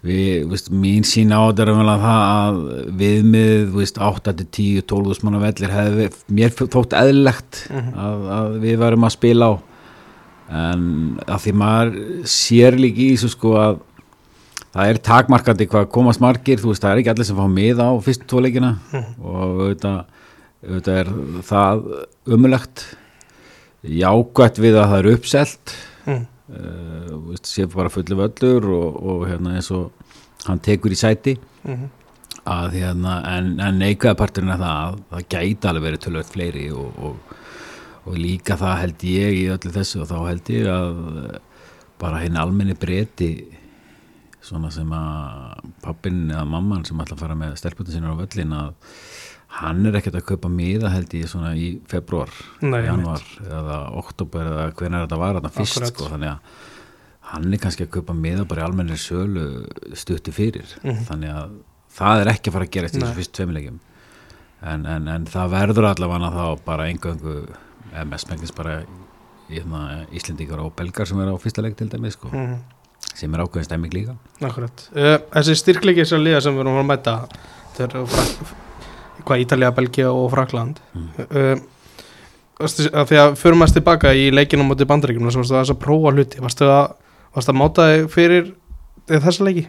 við, 0.05 0.47
vist, 0.50 0.71
mín 0.71 1.07
sín 1.07 1.33
á 1.33 1.41
þetta 1.49 1.65
er 1.65 1.73
að 1.75 2.05
það 2.05 2.25
að 2.26 2.61
viðmið 3.00 3.73
vist, 3.76 4.00
8 4.03 4.35
til 4.41 4.49
10, 4.59 4.85
12 4.93 5.25
manna 5.26 5.43
vellir 5.43 5.75
hefði 5.75 6.11
mér 6.37 6.55
þótt 6.57 6.97
eðlilegt 6.99 7.62
að, 7.73 8.29
að 8.38 8.59
við 8.65 8.79
varum 8.83 9.09
að 9.09 9.17
spila 9.17 9.50
á. 9.50 9.55
En 10.47 10.83
að 11.26 11.41
því 11.43 11.55
maður 11.59 11.97
sér 12.31 12.76
líka 12.79 13.03
í 13.03 13.12
þessu 13.17 13.33
sko 13.33 13.57
að 13.59 13.81
það 14.76 14.93
er 14.93 15.00
takmarkandi 15.09 15.67
hvað 15.73 15.88
komast 15.95 16.23
margir 16.23 16.61
þú 16.61 16.71
veist 16.71 16.85
það 16.85 16.93
er 16.93 17.00
ekki 17.03 17.12
allir 17.15 17.29
sem 17.31 17.41
fá 17.41 17.49
mið 17.50 17.81
á 17.83 17.91
fyrstu 18.05 18.29
tvoleikina 18.31 18.76
og 18.93 19.41
auðvitað, 19.41 19.99
auðvitað 20.67 21.00
er 21.00 21.11
það 21.49 21.85
umulegt 22.37 22.85
jákvætt 23.87 24.61
við 24.61 24.79
að 24.81 24.91
það 24.93 24.99
er 24.99 25.11
uppselt. 25.15 25.76
Mm. 26.07 26.25
Uh, 26.50 27.37
sé 27.43 27.67
bara 27.73 27.93
fullu 27.93 28.19
völlur 28.21 28.69
og, 28.76 28.99
og 29.03 29.26
hérna 29.31 29.57
eins 29.59 29.71
og 29.75 29.93
hann 30.47 30.62
tekur 30.62 30.95
í 30.95 30.99
sæti 30.99 31.37
Mm. 31.67 31.88
að 32.47 32.76
hérna 32.79 33.12
en, 33.26 33.47
en 33.59 33.79
neikvæða 33.81 34.15
parturinn 34.21 34.53
er 34.55 34.61
það 34.61 34.76
að 34.85 34.99
það 35.11 35.25
gæti 35.35 35.67
alveg 35.67 35.83
verið 35.88 36.03
tölvöld 36.05 36.29
fleiri 36.31 36.67
og, 36.71 37.00
og, 37.09 37.33
og 38.07 38.19
líka 38.23 38.55
það 38.61 38.76
held 38.85 39.07
ég 39.11 39.38
í 39.41 39.41
öllu 39.50 39.73
þessu 39.75 40.05
og 40.05 40.07
þá 40.12 40.17
held 40.29 40.50
ég 40.55 40.69
að 40.71 41.00
bara 41.99 42.21
henni 42.23 42.38
almenni 42.38 42.76
breyti 42.79 43.33
svona 44.47 44.71
sem 44.71 44.93
að 44.95 45.67
pappin 45.83 46.29
eða 46.31 46.47
mamman 46.55 46.87
sem 46.87 47.03
ætla 47.03 47.19
að 47.19 47.25
fara 47.25 47.38
með 47.43 47.57
stelputin 47.59 47.97
sinna 47.97 48.15
á 48.15 48.21
völlin 48.21 48.55
að 48.55 48.71
hann 49.57 49.87
er 49.89 49.97
ekkert 50.01 50.19
að 50.21 50.27
kaupa 50.31 50.49
miða 50.53 50.91
held 50.93 51.15
ég 51.17 51.29
svona 51.31 51.55
í 51.57 51.69
februar, 51.89 52.29
Nei, 52.61 52.83
januar 52.85 53.23
eða 53.47 53.79
oktober 53.97 54.51
eða 54.51 54.67
hvenær 54.77 55.07
þetta 55.07 55.19
var 55.23 55.39
þarna 55.39 55.53
fyrst 55.55 55.87
sko, 55.93 56.09
þannig 56.13 56.33
að 56.35 56.65
hann 57.33 57.47
er 57.57 57.59
kannski 57.63 57.87
að 57.87 57.95
kaupa 57.97 58.15
miða 58.15 58.45
bara 58.47 58.63
í 58.63 58.67
almennir 58.69 59.01
sölu 59.01 59.47
stutti 59.99 60.35
fyrir 60.37 60.77
þannig 61.09 61.33
að 61.33 61.57
það 61.97 62.21
er 62.25 62.31
ekki 62.35 62.51
að 62.51 62.57
fara 62.59 62.67
að 62.69 62.75
Mhm. 62.77 62.83
Nei. 62.87 63.01
þessu 63.01 63.17
fyrst 63.17 63.33
tveimilegjum 63.39 63.79
en, 64.63 64.87
en, 64.87 65.09
en 65.09 65.25
það 65.27 65.51
verður 65.57 65.89
allavega 65.91 66.31
þá 66.37 66.65
bara 66.65 66.87
eingöngu 66.91 67.35
eða 67.93 68.05
mest 68.13 68.31
mengis 68.31 68.53
bara 68.57 68.83
hérna, 69.49 70.07
Íslendingar 70.13 70.59
og 70.61 70.73
Belgar 70.77 71.07
sem 71.07 71.21
er 71.23 71.29
á 71.33 71.37
fyrsta 71.39 71.63
leik 71.63 71.77
til 71.79 71.89
dæmis 71.89 72.13
sko, 72.19 72.29
Mm. 72.33 72.57
sem 73.15 73.35
er 73.35 73.41
ákveðin 73.45 73.65
stemming 73.65 73.93
líka 73.95 74.17
Akkurat. 74.43 74.89
Uh, 74.95 75.17
þessi 75.33 75.55
styrkleiki 75.57 76.03
þessar 76.05 76.21
liða 76.25 76.43
sem 76.43 76.55
við 76.57 76.61
erum 76.67 76.81
að 76.83 76.89
mæta 76.93 77.17
þetta 77.77 78.01
er 78.01 78.07
frak, 78.07 78.55
hvað 79.25 79.42
Ítalía, 79.46 79.73
Belgia 79.75 80.12
og 80.12 80.28
Frakland 80.35 80.82
Mm. 80.96 81.08
uh, 81.30 81.56
að 82.56 83.35
fyrir 83.37 83.56
maður 83.58 83.75
tilbaka 83.76 84.14
í 84.16 84.30
leikinum 84.32 84.70
mútið 84.70 84.88
bandaríkjum 84.88 85.26
þess 85.28 85.50
að 85.50 85.58
þess 85.61 85.75
að 85.75 85.82
prófa 85.82 86.12
hluti 86.14 86.40
varstu 86.40 86.68
að, 86.73 86.94
varstu 87.37 87.52
að 87.52 87.58
máta 87.61 87.88
þig 87.90 88.06
fyrir 88.14 88.46
þessa 89.11 89.44
leiki? 89.44 89.66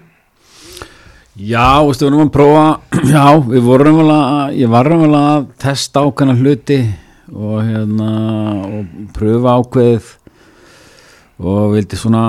Já, 1.38 1.84
við 1.84 2.06
erum 2.08 2.24
að 2.24 2.32
prófa 2.34 2.68
já, 3.16 3.26
við 3.46 3.68
vorum 3.68 4.00
vel 4.00 4.14
að 4.16 4.56
ég 4.58 4.72
var 4.72 4.90
vel 4.90 5.12
að 5.20 5.50
testa 5.62 6.02
ákveðna 6.02 6.38
hluti 6.40 6.80
og 7.36 7.60
hérna 7.68 8.08
og 8.64 8.96
pröfa 9.14 9.58
ákveðið 9.60 10.08
og 11.44 11.76
vildi 11.76 12.00
svona 12.00 12.24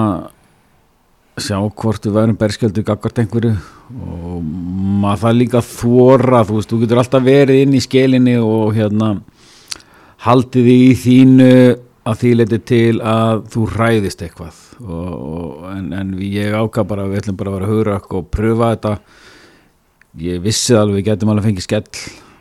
sjá 1.39 1.57
hvort 1.63 2.03
við 2.05 2.19
værum 2.19 2.37
berskjöldu 2.37 2.83
gagvart 2.85 3.23
einhverju 3.23 3.55
og 3.89 4.45
maður 5.03 5.23
það 5.23 5.37
líka 5.39 5.65
þóra, 5.65 6.45
þú 6.45 6.59
veist, 6.59 6.71
þú 6.71 6.81
getur 6.83 7.03
alltaf 7.03 7.25
verið 7.25 7.63
inn 7.65 7.77
í 7.77 7.83
skelinni 7.83 8.37
og 8.43 8.77
hérna 8.77 9.11
haldið 10.27 10.71
í 10.73 10.81
þínu 10.99 11.53
að 12.09 12.23
því 12.23 12.33
leiti 12.37 12.59
til 12.69 13.01
að 13.05 13.43
þú 13.53 13.65
ræðist 13.75 14.25
eitthvað. 14.25 14.61
Og, 14.79 15.09
og, 15.15 15.65
en, 15.73 15.91
en 15.97 16.15
ég 16.23 16.55
ákvað 16.55 16.91
bara 16.93 17.05
að 17.05 17.13
við 17.13 17.23
ætlum 17.23 17.41
bara 17.41 17.53
að 17.53 17.59
vera 17.59 17.71
hugrak 17.73 18.15
og 18.17 18.31
pröfa 18.33 18.73
þetta. 18.75 18.95
Ég 20.25 20.41
vissi 20.43 20.77
alveg 20.77 21.01
við 21.01 21.09
getum 21.11 21.33
alveg 21.33 21.49
fengið 21.49 21.67
skell 21.67 21.85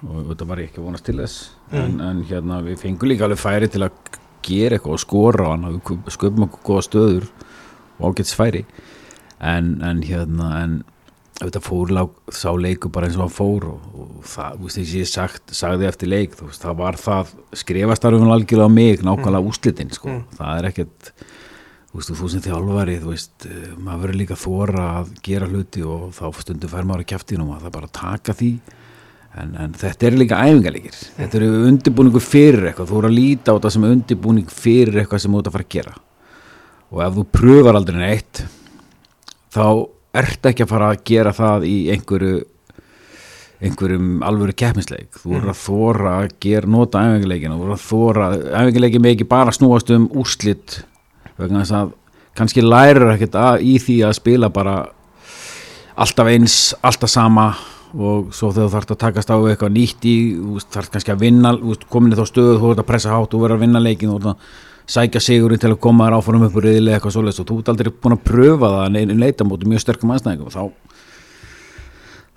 og 0.07 0.29
þetta 0.29 0.47
var 0.47 0.61
ég 0.61 0.69
ekki 0.69 0.81
að 0.81 0.87
vonast 0.87 1.07
til 1.07 1.17
þess. 1.19 1.49
En, 1.75 1.97
en 2.03 2.21
hérna 2.27 2.61
við 2.65 2.79
fengum 2.83 3.11
líka 3.11 3.27
alveg 3.27 3.41
færi 3.41 3.71
til 3.71 3.83
að 3.87 3.97
gera 4.47 4.77
eitthvað 4.77 4.95
og 4.95 5.03
skora 5.03 5.47
á 5.47 5.51
hann 5.51 5.65
og 5.67 5.79
við 5.79 6.13
sköpum 6.15 6.45
okkur 6.47 6.63
góða 6.69 6.85
stöður 6.85 7.25
og 7.97 8.13
ágætt 8.13 8.35
færi 8.37 8.63
en, 9.39 9.73
en 9.83 10.03
hérna 10.05 10.51
en 10.61 10.77
þetta 11.37 11.61
fór 11.61 11.93
sá 12.33 12.49
leiku 12.57 12.89
bara 12.93 13.07
eins 13.07 13.17
og 13.17 13.27
hann 13.27 13.33
fór 13.33 13.67
og, 13.69 13.89
og 13.93 14.21
það, 14.25 14.55
þú 14.57 14.69
veist, 14.69 14.93
ég 14.97 15.09
sagt, 15.09 15.53
sagði 15.55 15.89
eftir 15.89 16.09
leik, 16.09 16.37
veist, 16.39 16.63
það 16.63 16.79
var 16.79 16.97
það 17.01 17.33
skrifastarfum 17.61 18.31
algjörlega 18.33 18.69
á 18.69 18.77
mig, 18.77 19.03
nákvæmlega 19.05 19.43
mm. 19.43 19.51
úslitin, 19.51 19.93
sko, 19.93 20.21
það 20.39 20.61
er 20.61 20.69
ekkert 20.71 21.11
þú 21.91 21.99
veist, 21.99 22.13
þú 22.19 22.29
sem 22.31 22.43
þjálfari, 22.45 22.97
þú 23.01 23.11
veist 23.13 23.47
eh, 23.49 23.69
maður 23.75 24.03
verður 24.05 24.19
líka 24.21 24.39
þóra 24.39 24.87
að 24.99 25.13
gera 25.25 25.51
hluti 25.51 25.85
og 25.85 26.09
þá 26.17 26.25
stundum 26.41 26.73
fær 26.73 26.89
maður 26.89 27.05
að 27.05 27.11
kjaftinum 27.13 27.53
að 27.55 27.67
það 27.67 27.75
bara 27.77 27.95
taka 27.99 28.35
því. 28.37 28.51
En, 29.37 29.51
en 29.61 29.73
þetta 29.77 30.07
er 30.07 30.15
líka 30.17 30.37
æfingalegir 30.41 30.95
þetta 31.13 31.37
eru 31.37 31.49
undirbúningu 31.67 32.21
fyrir 32.23 32.71
eitthvað. 32.71 32.87
Þú 32.89 32.99
eru 33.01 33.09
að 33.11 33.17
líta 33.19 33.53
á 33.53 33.55
þetta 33.57 33.71
sem 33.75 33.83
undirbúning 33.85 34.47
fyrir 34.49 34.97
eitthvað 35.03 35.21
sem 35.21 35.35
þú 35.35 35.41
ert 35.41 35.49
að 35.49 35.57
fara 35.57 35.67
að 35.67 35.75
gera. 35.75 35.93
Og 36.87 37.03
ef 37.05 37.17
þú 37.17 37.25
pröfar 37.37 37.77
aldrei 37.77 37.99
neitt 38.01 38.41
þá 39.53 39.67
ert 40.21 40.49
ekki 40.51 40.65
að 40.65 40.71
fara 40.73 40.91
að 40.93 41.03
gera 41.07 41.33
það 41.35 41.67
í 41.69 41.77
einhverju 41.95 42.37
einhverjum 43.57 44.09
alvöru 44.25 44.53
keppnisleik? 44.53 45.09
Þú 45.17 45.31
voru 45.33 45.51
að 45.51 45.61
þóra 45.63 46.11
að 46.21 46.35
gera 46.45 46.69
nota 46.69 47.01
æfingarleikin 47.01 47.55
þú 47.55 47.61
voru 47.63 47.77
að 47.77 47.85
þóra, 47.87 48.27
æfingarleikin 48.61 49.03
með 49.03 49.15
ekki 49.15 49.29
bara 49.31 49.55
snúast 49.55 49.89
um 49.95 50.05
úrslit 50.13 50.81
vegna 51.39 51.63
þess 51.63 51.77
að 51.79 51.95
kannski 52.37 52.61
lærir 52.61 53.07
ekkert 53.15 53.39
að, 53.39 53.65
í 53.65 53.79
því 53.81 53.97
að 54.05 54.19
spila 54.19 54.51
bara 54.53 54.75
alltaf 55.97 56.29
eins, 56.29 56.57
alltaf 56.85 57.09
sama 57.09 57.47
og 57.97 58.29
svo 58.35 58.51
þegar 58.51 58.67
þú 58.67 58.73
þarfst 58.75 58.93
að 58.93 59.01
takast 59.01 59.31
á 59.33 59.37
eitthvað 59.39 59.73
nýtt 59.73 60.05
í, 60.05 60.15
þú 60.37 60.61
þarfst 60.75 60.93
kannski 60.93 61.13
að 61.13 61.23
vinna 61.23 61.53
þú 61.57 61.71
veist, 61.71 61.85
komin 61.89 62.13
í 62.13 62.19
þá 62.19 62.25
stöðu, 62.29 62.57
þú 62.61 62.71
ert 62.73 62.81
að 62.83 62.89
pressa 62.91 63.13
hátt 63.15 63.33
þú 63.33 63.41
verður 63.41 63.57
að 63.57 63.63
vinna 63.65 63.81
leikin, 63.81 64.11
þú 64.11 64.17
ert 64.19 64.29
að 64.33 64.57
sækja 64.87 65.19
sigurinn 65.23 65.59
til 65.59 65.71
að 65.73 65.79
koma 65.83 66.07
þér 66.07 66.15
áfram 66.17 66.45
upp 66.47 66.55
úr 66.59 66.67
reyðilega 66.69 66.97
eitthvað 66.99 67.15
svoleiðis. 67.17 67.39
Og 67.43 67.47
þú 67.49 67.57
ert 67.61 67.71
aldrei 67.73 67.91
búin 67.91 68.15
að 68.17 68.21
pröfa 68.29 68.69
það 68.75 68.91
neina 68.95 69.17
leita 69.25 69.47
mútið 69.47 69.71
mjög 69.73 69.83
sterkum 69.83 70.13
aðstæðingum 70.15 70.53
þá 70.53 70.61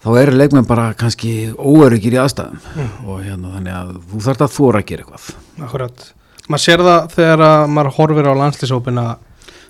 þá 0.01 0.09
eru 0.23 0.33
leikmenn 0.41 0.67
bara 0.69 0.87
kannski 0.97 1.33
óöryggir 1.61 2.17
í 2.17 2.21
aðstæðum. 2.23 2.59
Og 3.07 3.21
hérna 3.27 3.55
þannig 3.59 3.77
að 3.77 3.95
þú 4.11 4.23
þarfst 4.27 4.45
að 4.47 4.55
þóra 4.57 4.81
að 4.83 4.87
gera 4.91 5.05
eitthvað. 5.05 5.27
Akkurat. 5.67 6.05
Maður 6.51 6.65
sér 6.65 6.85
það 6.87 7.09
þegar 7.15 7.43
að 7.47 7.65
maður 7.77 7.95
horfir 7.99 8.31
á 8.33 8.35
landslýsópina 8.41 9.05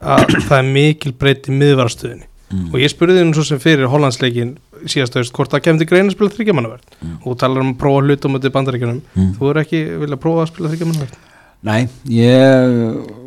að 0.00 0.34
það 0.48 0.56
er 0.60 0.68
mikil 0.76 1.12
breytt 1.20 1.50
í 1.50 1.56
miðvarastöðinni. 1.60 2.26
Mm. 2.50 2.64
og 2.74 2.80
ég 2.82 2.90
spurði 2.90 3.20
þínu 3.20 3.36
svo 3.36 3.42
sem 3.46 3.58
fyrir 3.62 3.86
Hollandsleikin 3.92 4.48
síðast 4.90 5.14
auðvist 5.14 5.34
hvort 5.36 5.52
það 5.52 5.60
kemdi 5.68 5.86
grein 5.86 6.08
að 6.10 6.16
spila 6.16 6.32
þryggjamannaverð 6.34 6.96
Mm. 7.00 7.12
og 7.22 7.26
þú 7.28 7.34
talar 7.38 7.62
um 7.62 7.68
að 7.70 7.76
prófa 7.78 8.00
hlut 8.02 8.24
á 8.26 8.28
mötið 8.34 8.52
bandaríkjunum. 8.56 8.96
Mm. 9.14 9.28
þú 9.38 9.50
er 9.52 9.60
ekki 9.62 9.82
vilja 10.00 10.18
prófa 10.18 10.42
að 10.42 10.50
spila 10.50 10.70
þryggjamannaverð 10.72 11.14
Nei, 11.60 11.88
ég 12.08 13.18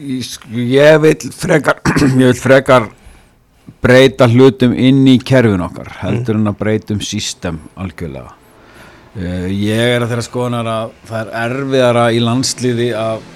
ég, 0.00 0.26
ég 0.54 0.98
vil 1.00 1.30
frekar 1.34 1.80
ég 2.00 2.16
vil 2.18 2.34
frekar 2.38 2.88
breyta 3.80 4.28
hlutum 4.30 4.74
inn 4.76 5.04
í 5.08 5.16
kerfin 5.22 5.62
okkar 5.64 5.92
heldur 6.02 6.38
en 6.40 6.50
að 6.50 6.60
breyta 6.60 6.94
um 6.96 7.02
system 7.04 7.60
algjörlega 7.80 8.32
uh, 8.32 9.48
ég 9.48 9.94
er 9.96 10.02
að 10.02 10.12
þeirra 10.12 10.26
skoðanar 10.26 10.72
að 10.72 10.96
það 11.10 11.20
er 11.20 11.36
erfiðara 11.44 12.06
í 12.12 12.22
landsliði 12.24 12.88
að 12.98 13.28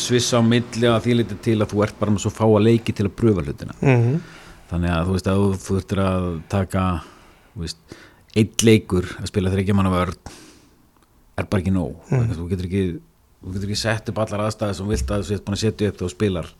svissa 0.00 0.40
á 0.40 0.42
milli 0.42 0.90
að 0.90 1.02
því 1.04 1.18
liti 1.20 1.40
til 1.44 1.58
að 1.60 1.70
þú 1.70 1.84
ert 1.86 1.98
bara 2.00 2.14
með 2.14 2.24
svo 2.24 2.34
fáa 2.34 2.62
leiki 2.62 2.94
til 2.96 3.06
að 3.06 3.16
pröfa 3.20 3.44
hlutina 3.44 3.76
mm 3.80 4.00
-hmm. 4.00 4.20
þannig 4.70 4.90
að 4.90 5.06
þú 5.06 5.18
veist 5.18 5.28
að 5.28 5.42
þú 5.42 5.58
þurftir 5.68 6.00
að 6.02 6.30
taka 6.48 6.84
veist, 7.54 7.78
eitt 8.34 8.62
leikur 8.62 9.06
að 9.20 9.30
spila 9.30 9.50
þryggja 9.50 9.74
manna 9.74 9.94
vörn 9.94 10.18
er 11.38 11.46
bara 11.50 11.60
ekki 11.60 11.74
nóg 11.74 11.94
mm. 12.10 12.32
þú 12.34 12.48
getur 12.48 12.66
ekki 12.66 12.84
þú 13.44 13.54
getur 13.54 13.68
ekki 13.68 13.80
sett 13.80 14.08
upp 14.10 14.20
allar 14.24 14.46
aðstæði 14.46 14.78
sem 14.78 14.88
vilt 14.88 15.10
að 15.12 15.22
þú 15.22 15.28
sést 15.30 15.44
búin 15.44 15.58
að 15.58 15.62
setja 15.64 15.90
upp 15.90 16.00
þá 16.00 16.06
spilar 16.12 16.50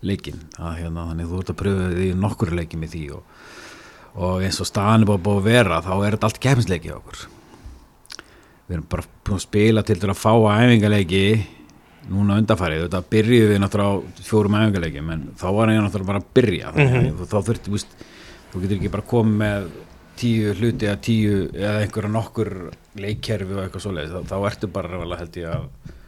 leikin 0.00 0.40
hérna, 0.56 1.06
þannig 1.10 1.26
að 1.26 1.32
þú 1.32 1.40
ert 1.42 1.52
að 1.52 1.58
pröfa 1.60 1.88
því 1.92 2.08
nokkur 2.16 2.54
leiki 2.56 2.80
með 2.80 2.94
því 2.94 3.02
og, 3.18 3.38
og 4.16 4.44
eins 4.46 4.60
og 4.62 4.70
staðan 4.70 5.04
er 5.04 5.10
búin 5.12 5.40
að 5.40 5.48
vera 5.50 5.82
þá 5.84 5.92
er 5.98 6.16
þetta 6.16 6.30
allt 6.30 6.42
kefnisleiki 6.46 6.92
á 6.92 6.96
okkur. 6.96 7.24
Við 8.70 8.76
erum 8.78 8.88
bara 8.94 9.08
búin 9.26 9.40
að 9.40 9.44
spila 9.44 9.84
til 9.84 9.98
til 10.00 10.12
að 10.12 10.20
fá 10.22 10.32
æfingarleiki 10.32 11.24
núna 12.10 12.38
undarfærið, 12.40 12.86
þetta 12.86 13.02
byrjuði 13.12 13.52
við 13.52 13.60
náttúrulega 13.60 14.00
á 14.00 14.24
fjórum 14.24 14.56
æfingarleikim 14.56 15.12
en 15.12 15.28
þá 15.38 15.46
var 15.58 15.74
ég 15.74 15.84
náttúrulega 15.84 16.10
bara 16.14 16.22
að 16.22 16.32
byrja 16.38 16.72
þannig 16.74 17.12
að 17.12 17.28
þá 17.28 17.38
þurfti, 17.50 17.66
þú 17.66 17.76
veist, 17.76 17.94
þú 18.50 18.62
getur 18.64 18.78
ekki 18.78 18.92
bara 18.94 19.08
komið 19.12 19.36
með 19.44 19.68
tíu 20.20 20.54
hluti 20.56 20.88
eða 20.88 21.00
tíu 21.04 21.34
eða 21.52 21.74
einhverja 21.84 22.12
nokkur 22.16 22.50
leikkerfi 23.00 23.56
og 23.56 23.62
eitthvað 23.62 23.84
svoleiðis, 23.84 24.14
þá, 24.16 24.32
þá 24.32 24.48
ertu 24.48 24.70
bara 24.72 24.90
ræðilega 24.94 25.20
held 25.20 25.38
ég 25.40 25.52
að 25.52 25.98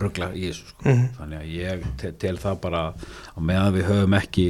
ruggla 0.00 0.32
í 0.34 0.48
þessu 0.48 0.72
sko. 0.72 0.88
Mhm. 0.88 1.06
þannig 1.18 1.38
að 1.44 1.54
ég 1.54 1.86
te 2.00 2.10
tel 2.24 2.36
það 2.42 2.60
bara 2.64 2.82
á 2.94 3.38
meðan 3.38 3.76
við 3.76 3.88
höfum 3.90 4.18
ekki 4.18 4.48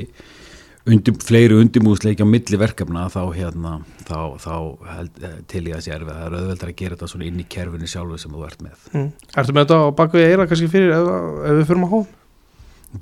undir, 0.84 1.14
fleiri 1.24 1.56
undirbúðsleiki 1.58 2.24
á 2.24 2.28
milli 2.28 2.60
verkefna 2.60 3.06
þá 3.12 3.22
hérna 3.36 3.76
þá, 4.04 4.18
þá 4.40 4.54
held, 4.94 5.22
eh, 5.22 5.38
til 5.48 5.64
ég 5.68 5.78
að 5.78 5.86
sé 5.86 5.94
erfið 5.94 6.12
það 6.12 6.26
er 6.26 6.36
auðveldar 6.40 6.72
að 6.72 6.76
gera 6.80 6.96
þetta 6.96 7.10
svona 7.12 7.28
inn 7.28 7.40
í 7.40 7.46
kerfinu 7.54 7.88
sjálfu 7.88 8.18
sem 8.20 8.34
þú 8.34 8.44
ert 8.48 8.64
með 8.64 8.90
mm. 8.92 9.08
Ertu 9.34 9.54
með 9.54 9.64
þetta 9.64 9.78
á 9.80 9.96
bakvið 10.00 10.28
eira 10.28 10.48
kannski 10.50 10.68
fyrir 10.72 10.92
ef, 10.96 11.08
ef 11.44 11.56
við 11.60 11.70
förum 11.70 11.88
að 11.88 11.94
hóum? 11.94 12.12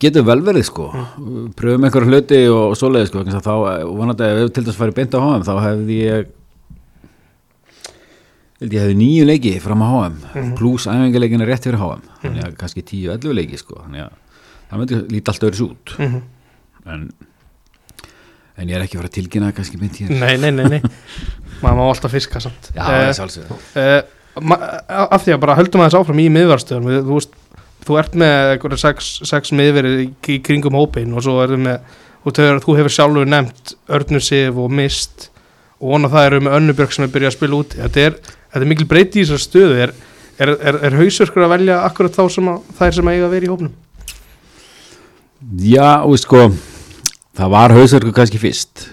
Getur 0.03 0.25
vel 0.25 0.39
verið 0.47 0.69
sko 0.69 0.87
pröfum 1.59 1.89
einhverja 1.89 2.13
hluti 2.13 2.45
og 2.53 2.77
svoleiði 2.79 3.11
sko 3.11 3.25
að 3.25 3.43
þá 3.43 3.57
eh, 3.73 3.83
vonandi 3.91 4.29
ef 4.29 4.39
við 4.39 4.55
til 4.57 4.67
dæs 4.69 4.79
farið 4.79 5.01
beint 5.01 5.19
á 5.19 5.25
HM 5.27 5.49
þá 5.49 5.55
hefði 5.67 5.99
ég 6.07 6.31
held 8.63 8.77
ég 8.77 8.85
hefði 8.87 8.97
nýju 9.03 9.27
leiki 9.29 9.53
fram 9.63 9.83
á 9.85 9.89
HM 9.93 10.17
Mhm. 10.33 10.55
pluss 10.59 10.87
æfingarleikina 10.91 11.47
rétt 11.49 11.67
fyrir 11.69 11.81
HM 11.83 12.03
þannig 12.23 12.47
að 12.47 12.57
kannski 12.63 12.83
10-11 12.87 13.35
leiki 13.37 13.59
sko. 13.61 13.83
Þannig 13.85 14.07
að 14.07 14.13
það 14.71 14.81
myndi 14.83 15.01
líti 15.13 15.33
alltaf 15.33 15.49
verið 15.51 15.67
út. 15.69 15.95
Mm 15.99 16.23
en, 16.93 17.03
en 18.59 18.69
ég 18.69 18.75
er 18.77 18.83
ekki 18.83 18.97
að 18.99 19.05
fara 19.05 19.11
að 19.13 19.45
það 19.47 19.55
kannski 19.59 19.79
mynd 19.81 19.99
hér. 20.01 20.09
Nei, 20.19 20.37
nei, 20.43 20.51
nei, 20.51 20.65
nei. 20.77 20.81
Maður 21.63 21.77
má 21.79 21.83
alltaf 21.87 22.11
fiska 22.15 22.41
samt. 22.43 22.71
Já, 22.77 22.83
það 22.83 23.05
er 23.07 23.17
sjálfsögð 23.19 23.53
uh, 23.79 24.03
af 25.13 25.23
því 25.23 25.35
að 25.37 25.41
bara 25.45 25.57
höldum 25.59 25.83
aðeins 25.85 25.99
áfram 26.01 26.21
í 26.23 26.29
miðvarstöðum 26.33 26.89
við, 26.91 27.01
þú 27.07 27.19
veist, 27.19 27.37
þú 27.87 27.99
ert 28.01 28.15
með 28.23 28.53
einhverja 28.55 28.81
sex, 28.83 29.11
sex 29.29 29.53
miðverið 29.53 29.99
í, 30.03 30.39
kringum 30.47 30.79
hópin 30.79 31.13
og 31.15 31.23
svo 31.27 31.37
er 31.45 31.53
þú, 31.53 32.33
hefur, 32.33 32.61
þú 32.65 32.77
hefur 32.81 32.95
sjálfur 32.97 33.29
nefnt 33.29 33.75
Örnusif 33.93 34.57
og 34.63 34.73
Mist 34.73 35.29
og 35.83 35.93
vona 35.95 36.09
það 36.13 36.29
eru 36.31 36.41
með 36.47 36.57
Önnubjörg 36.61 36.95
sem 36.97 37.05
er 37.07 37.13
byrjað 37.13 37.33
að 37.33 37.37
spila 37.37 37.59
út 37.61 37.77
þetta 37.79 38.05
er, 38.09 38.19
þetta 38.53 38.65
er 38.65 38.71
mikil 38.73 38.89
breyti 38.89 39.21
í 39.21 39.25
þessar 39.25 39.43
stöðu. 39.43 39.79
Er, 39.87 39.93
er, 40.37 40.55
er, 40.59 40.79
er 40.89 40.99
hausverkur 41.01 41.47
að 41.47 41.55
velja 41.57 41.79
akkurat 41.87 42.17
þá 42.17 42.25
sem 42.35 42.51
að, 42.53 42.67
þær 42.79 42.97
sem 42.99 43.09
að 43.09 43.17
eiga 43.17 43.29
að 43.29 43.37
vera 43.37 43.49
í 43.49 43.53
hópnum? 43.53 43.77
Já, 45.63 45.89
og 46.07 46.19
sko 46.23 46.43
það 47.39 47.55
var 47.57 47.77
hausverku 47.77 48.13
kannski 48.17 48.41
fyrst. 48.43 48.89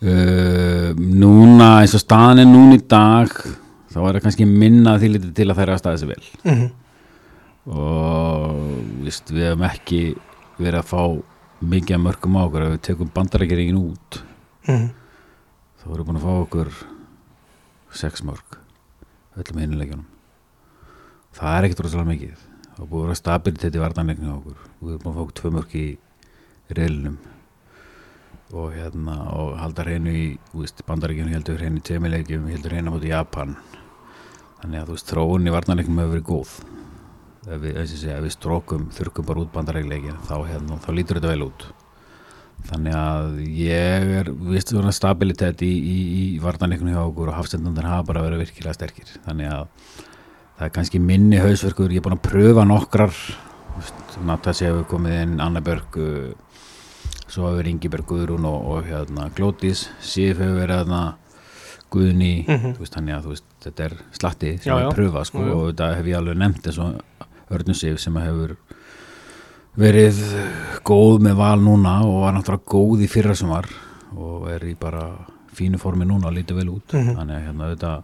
Uh, 0.00 0.94
núna 0.96 1.82
eins 1.82 1.92
og 1.98 2.00
staðan 2.00 2.40
er 2.40 2.46
núna 2.48 2.78
í 2.78 2.84
dag 2.88 3.34
þá 3.90 3.98
er 3.98 4.14
það 4.14 4.22
kannski 4.24 4.46
minna 4.48 4.94
því 4.96 5.10
litið 5.16 5.34
til 5.36 5.48
að 5.50 5.58
þær 5.58 5.74
að 5.74 5.82
staða 5.82 6.00
sig 6.00 6.12
vel. 6.12 6.22
Mm 6.46 6.54
-hmm. 6.54 6.70
og 7.74 9.04
víst, 9.04 9.34
við 9.34 9.50
hefum 9.50 9.66
ekki 9.68 10.00
verið 10.56 10.78
að 10.80 10.88
fá 10.94 11.02
mikið 11.60 11.96
að 11.96 12.04
mörgum 12.06 12.38
á 12.40 12.42
okkur. 12.46 12.64
Ef 12.64 12.72
við 12.72 12.82
tekum 12.88 13.12
bandarækjaríkin 13.14 13.82
út 13.82 14.22
Mm 14.68 14.88
þá 15.80 15.86
erum 15.88 16.00
við 16.00 16.08
búin 16.10 16.18
að 16.18 16.24
fá 16.26 16.32
okkur 16.44 16.70
sex 17.96 18.24
mörg 18.26 18.58
öllum 19.38 19.62
hinnilegjunum 19.62 20.08
það 21.36 21.56
er 21.56 21.66
ekkert 21.66 21.84
rosalega 21.84 22.10
mikið. 22.10 22.46
Er 22.70 22.88
búin 22.88 23.02
að 23.02 23.08
vera 23.08 23.18
stabilitet 23.18 23.76
í 23.76 23.82
vartanleikinu 23.82 24.32
okkur. 24.36 24.62
Og 24.80 24.86
við 24.86 24.94
erum 24.94 25.02
búin 25.04 25.12
að 25.12 25.18
fá 25.18 25.22
okkur 25.24 25.36
tvö 25.40 25.52
mörg 25.56 25.76
í 25.76 25.86
reilinum 26.78 27.20
og 28.50 28.72
hérna 28.74 29.14
og 29.30 29.52
halda 29.60 29.84
hreinu 29.86 30.10
í 30.10 30.24
bandaríkjunum 30.86 31.34
heldur 31.36 31.58
hreinu 31.60 31.78
í 31.78 31.84
temilegjum 31.86 32.48
heldur 32.50 32.74
hreinu 32.74 32.90
á 32.90 32.94
móti 32.96 33.12
Japan. 33.12 33.54
Þannig 34.60 34.80
að 34.80 34.88
þú 34.88 34.96
veist 34.96 35.12
þróun 35.12 35.46
í 35.46 35.54
vartanleikinu 35.54 36.02
hefur 36.02 36.14
verið 36.16 36.26
góð. 36.30 36.56
Ef 37.40 37.62
við, 37.62 37.78
og 38.16 38.24
við 38.26 38.34
strókum 38.34 38.88
þurkum 38.94 39.28
bara 39.30 39.44
út 39.44 39.54
bandaríkleikin 39.54 40.18
þá, 40.26 40.34
hérna, 40.48 40.80
þá 40.82 40.90
lítur 40.92 41.20
þetta 41.20 41.30
vel 41.30 41.46
út 41.46 41.70
þannig 42.68 42.94
að 42.94 43.38
ég 43.56 44.10
er 44.20 44.30
vist 44.50 44.68
svona 44.72 44.92
stabilitet 44.92 45.62
í, 45.62 45.70
í, 45.70 45.98
í 46.20 46.24
vartanleikinu 46.42 46.92
hjá 46.94 47.02
okkur 47.06 47.30
og 47.32 47.38
hafstendundan 47.40 47.88
hafa 47.88 48.06
bara 48.12 48.22
verið 48.26 48.44
virkilega 48.44 48.74
sterkir 48.76 49.08
þannig 49.26 49.48
að 49.52 49.66
það 50.58 50.66
er 50.66 50.74
kannski 50.76 51.00
minni 51.00 51.38
hausverkur, 51.40 51.90
ég 51.90 52.02
er 52.02 52.04
búin 52.08 52.18
að 52.18 52.26
pröfa 52.28 52.66
nokkrar 52.68 53.14
Natasja 54.26 54.68
hefur 54.72 54.84
komið 54.90 55.14
inn 55.22 55.38
Anna 55.40 55.62
Björg 55.64 55.96
uh, 55.96 56.32
svo 57.30 57.46
hefur 57.48 57.68
Ingi 57.70 57.88
Björg 57.88 58.08
Guðrún 58.10 58.44
og, 58.50 58.66
og 58.74 58.88
hérna 58.90 59.28
Glótis, 59.36 59.86
Sif 60.04 60.36
hefur 60.42 60.58
verið 60.60 60.82
hérna 60.82 61.02
Guðni, 61.90 62.44
Mhm. 62.46 62.74
þú 62.76 62.84
veist 62.84 62.94
þannig 62.94 63.16
að 63.16 63.24
veist, 63.32 63.46
þetta 63.64 63.84
er 63.88 63.94
slatti 64.14 64.50
sem 64.62 64.70
Já, 64.70 64.76
við 64.76 64.84
já. 64.84 64.90
pröfa 64.94 65.24
sko, 65.26 65.40
já. 65.42 65.54
og 65.56 65.64
þetta 65.72 65.88
hef 65.96 66.06
ég 66.12 66.18
alveg 66.20 66.36
nefnt 66.38 66.66
eins 66.70 66.78
og 66.78 67.00
Örnum 67.50 67.74
Sif 67.74 67.98
sem 67.98 68.14
hefur 68.20 68.52
verið 69.78 70.18
góð 70.86 71.20
með 71.22 71.36
val 71.38 71.58
núna 71.62 72.00
og 72.06 72.22
var 72.24 72.34
náttúrulega 72.34 72.72
góð 72.72 73.04
í 73.04 73.10
fyrra 73.10 73.36
sem 73.38 73.48
var 73.48 73.68
og 74.16 74.48
er 74.50 74.64
í 74.66 74.74
bara 74.78 75.10
fínu 75.54 75.78
formi 75.78 76.06
núna 76.08 76.30
og 76.30 76.34
lítið 76.34 76.62
vel 76.62 76.70
út. 76.74 76.94
Mhm. 76.94 77.16
þannig 77.16 77.36
að 77.36 77.44
hérna 77.46 77.68
auðvitað 77.68 78.02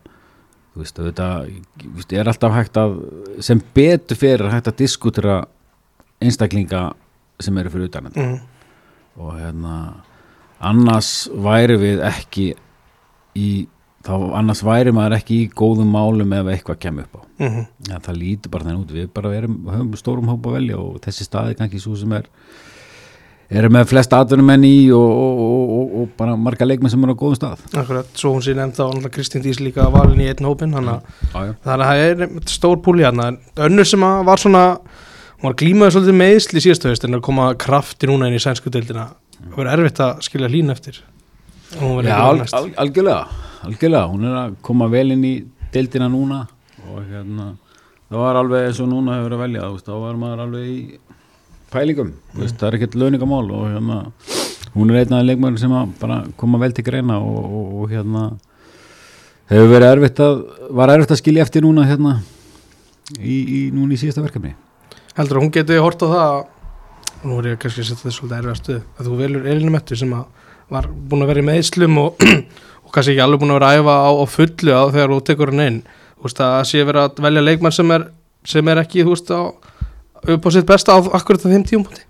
þú 0.76 0.82
veist, 0.82 0.98
auðvitað, 0.98 1.62
veist, 1.96 2.12
er 2.12 2.28
alltaf 2.28 2.52
hægt 2.52 2.76
að 2.76 2.98
sem 3.40 3.62
betur 3.74 4.16
fyrir 4.16 4.50
hægt 4.52 4.68
að 4.68 4.76
diskutera 4.76 5.46
einstaklinga 6.20 6.92
sem 7.40 7.58
eru 7.58 7.70
fyrir 7.70 7.88
utan 7.88 8.10
þetta. 8.10 8.26
Mm 8.26 8.40
og 9.16 9.36
hérna 9.40 9.76
annars 10.60 11.26
væri 11.32 11.76
við 11.80 12.02
ekki 12.04 12.50
í 13.36 13.48
þá 14.06 14.14
annars 14.38 14.62
væri 14.64 14.92
maður 14.94 15.18
ekki 15.18 15.38
í 15.44 15.48
góðum 15.56 15.90
málum 15.92 16.34
ef 16.36 16.50
eitthvað 16.52 16.82
kemur 16.84 17.08
upp 17.08 17.20
á 17.20 17.25
-hmm. 17.38 17.66
ja, 17.90 17.98
það 17.98 18.20
lítur 18.20 18.50
bara 18.50 18.64
þannig 18.64 18.84
út. 18.84 18.94
Við 18.96 19.10
bara 19.14 19.34
erum, 19.36 19.58
höfum 19.68 19.96
stórum 19.96 20.28
hópa 20.32 20.54
velja 20.56 20.78
og 20.78 21.00
þessi 21.04 21.24
staði 21.24 21.58
kannski 21.58 21.80
svo 21.82 21.96
sem 21.96 22.12
er 22.12 22.30
erum 23.50 23.72
með 23.76 23.90
flest 23.92 24.14
atvinnumenn 24.16 24.64
í 24.66 24.90
og, 24.94 25.06
og, 25.06 25.42
og, 25.46 25.90
og, 26.00 26.08
bara 26.18 26.36
marga 26.36 26.66
leikmenn 26.66 26.90
sem 26.90 27.02
eru 27.06 27.14
á 27.14 27.20
góðum 27.20 27.38
stað. 27.38 27.66
Akkurat, 27.78 28.08
svo 28.18 28.32
hún 28.34 28.42
sé 28.42 28.56
nefnd 28.58 28.78
þá 28.78 29.10
Kristín 29.14 29.44
Dís 29.44 29.60
líka 29.62 29.86
valin 29.92 30.22
í 30.24 30.30
einn 30.30 30.48
hópin 30.48 30.74
þannig 30.74 31.04
að 31.36 31.52
það 31.62 32.02
er 32.06 32.24
stór 32.50 32.80
púli 32.82 33.06
hérna. 33.06 33.36
Önnur 33.68 33.86
sem 33.86 34.00
var 34.00 34.42
svona 34.42 34.64
hún 35.36 35.50
var 35.50 35.58
glímaði 35.60 35.94
svolítið 35.94 36.18
meðsli 36.22 36.64
síðastu 36.64 36.90
haust 36.90 37.06
en 37.06 37.14
er 37.14 37.20
að 37.20 37.28
koma 37.28 37.52
krafti 37.60 38.10
núna 38.10 38.30
inn 38.30 38.38
í 38.38 38.42
sænsku 38.42 38.72
deildina. 38.72 39.12
Það 39.36 39.60
verður 39.60 39.72
erfitt 39.76 40.02
að 40.02 40.24
skilja 40.26 40.50
lín 40.50 40.72
eftir. 40.74 41.02
Já, 41.76 42.16
al, 42.16 42.40
al, 42.56 42.66
algjörlega, 42.82 43.22
algjörlega, 43.66 44.04
hún 44.08 44.26
er 44.26 44.36
að 44.40 44.58
koma 44.64 44.86
vel 44.90 45.10
inn 45.12 45.24
í 45.26 45.34
deildina 45.74 46.06
núna 46.08 46.44
og 46.92 47.02
hérna, 47.10 47.50
það 48.08 48.22
var 48.22 48.40
alveg 48.40 48.68
eins 48.68 48.80
og 48.82 48.90
núna 48.90 49.18
hefur 49.18 49.28
verið 49.28 49.38
að 49.38 49.44
velja, 49.44 49.70
þá 49.86 49.92
var 50.02 50.18
maður 50.20 50.42
alveg 50.46 50.70
í 50.70 50.78
pælingum, 51.72 52.12
veist, 52.36 52.58
það 52.60 52.68
er 52.68 52.78
ekkert 52.78 52.98
launingamál 53.02 53.44
og 53.50 53.68
hérna, 53.74 54.00
hún 54.76 54.92
er 54.92 55.02
einn 55.02 55.16
af 55.18 55.24
leikmæður 55.26 55.62
sem 55.62 55.76
að 55.76 55.94
bara 56.00 56.20
koma 56.40 56.60
vel 56.62 56.74
til 56.76 56.86
greina 56.86 57.18
og, 57.20 57.38
og, 57.44 57.72
og 57.82 57.94
hérna 57.94 58.26
hefur 59.50 59.72
verið 59.72 59.92
erfitt 59.92 60.22
að, 60.22 60.42
var 60.78 60.92
erfitt 60.94 61.14
að 61.14 61.22
skilja 61.22 61.46
eftir 61.46 61.66
núna 61.66 61.86
hérna 61.86 62.18
í, 63.18 63.36
í 63.36 63.60
núna 63.74 63.94
í 63.94 64.00
síðasta 64.00 64.24
verkefni. 64.24 64.54
Heldur 65.16 65.38
að 65.38 65.46
hún 65.46 65.52
geti 65.54 65.78
hort 65.80 66.02
á 66.02 66.08
það 66.10 66.32
og 66.36 67.26
nú 67.26 67.38
er 67.40 67.52
ég 67.52 67.60
kannski 67.62 67.82
að 67.82 67.88
setja 67.88 68.02
þetta 68.02 68.16
svolítið 68.16 68.38
erfið 68.40 68.58
stuð 68.60 68.80
að 68.80 69.08
þú 69.08 69.18
velur 69.20 69.46
Elinu 69.50 69.74
Mettu 69.74 69.98
sem 69.98 70.14
að 70.14 70.26
var 70.72 70.88
búin 70.90 71.22
að 71.24 71.30
vera 71.30 71.42
í 71.42 71.46
meðslum 71.46 72.00
og, 72.02 72.24
og 72.84 72.94
kannski 72.94 73.14
ekki 73.14 73.24
alveg 73.24 73.42
búin 73.42 73.54
að 73.54 73.60
vera 73.60 73.70
að 73.70 73.80
æfa 73.80 73.96
á, 74.02 74.10
á 74.10 74.24
fullu 74.30 74.74
á 74.74 74.82
þegar 74.90 75.14
þú 75.14 75.20
tekur 75.30 75.52
hann 75.52 75.64
inn 75.66 75.78
veist 76.22 76.40
að 76.40 76.58
sé 76.70 76.84
verið 76.84 77.02
að 77.02 77.24
velja 77.26 77.44
leikmann 77.44 77.74
sem 77.74 77.90
er, 77.96 78.10
sem 78.44 78.68
er 78.68 78.82
ekki 78.82 79.04
veist 79.06 79.30
á 79.30 79.40
upp 80.26 80.46
á 80.46 80.50
sitt 80.50 80.66
besta 80.68 80.96
á 80.96 80.98
akkurat 81.18 81.44
á 81.44 81.52
þeim 81.52 81.66
tíumpúti 81.66 82.04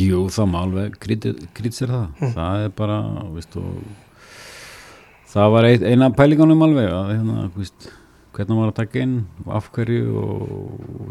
Jú, 0.00 0.30
það 0.32 0.46
má 0.48 0.62
alveg 0.62 0.94
krýtsir 0.96 1.90
það 1.92 2.06
Mm. 2.20 2.32
það 2.32 2.64
er 2.64 2.70
bara, 2.72 2.96
veist 3.34 3.56
og 3.60 3.82
það 5.28 5.50
var 5.52 5.64
ein, 5.68 5.84
eina 5.84 6.10
pælingunum 6.10 6.62
alveg 6.64 6.88
að 6.88 7.10
hérna, 7.12 7.50
hvernig 8.34 8.56
maður 8.56 8.72
að 8.72 8.78
taka 8.80 9.02
inn 9.04 9.16
af 9.46 9.68
hverju 9.74 10.14
og, 10.18 10.40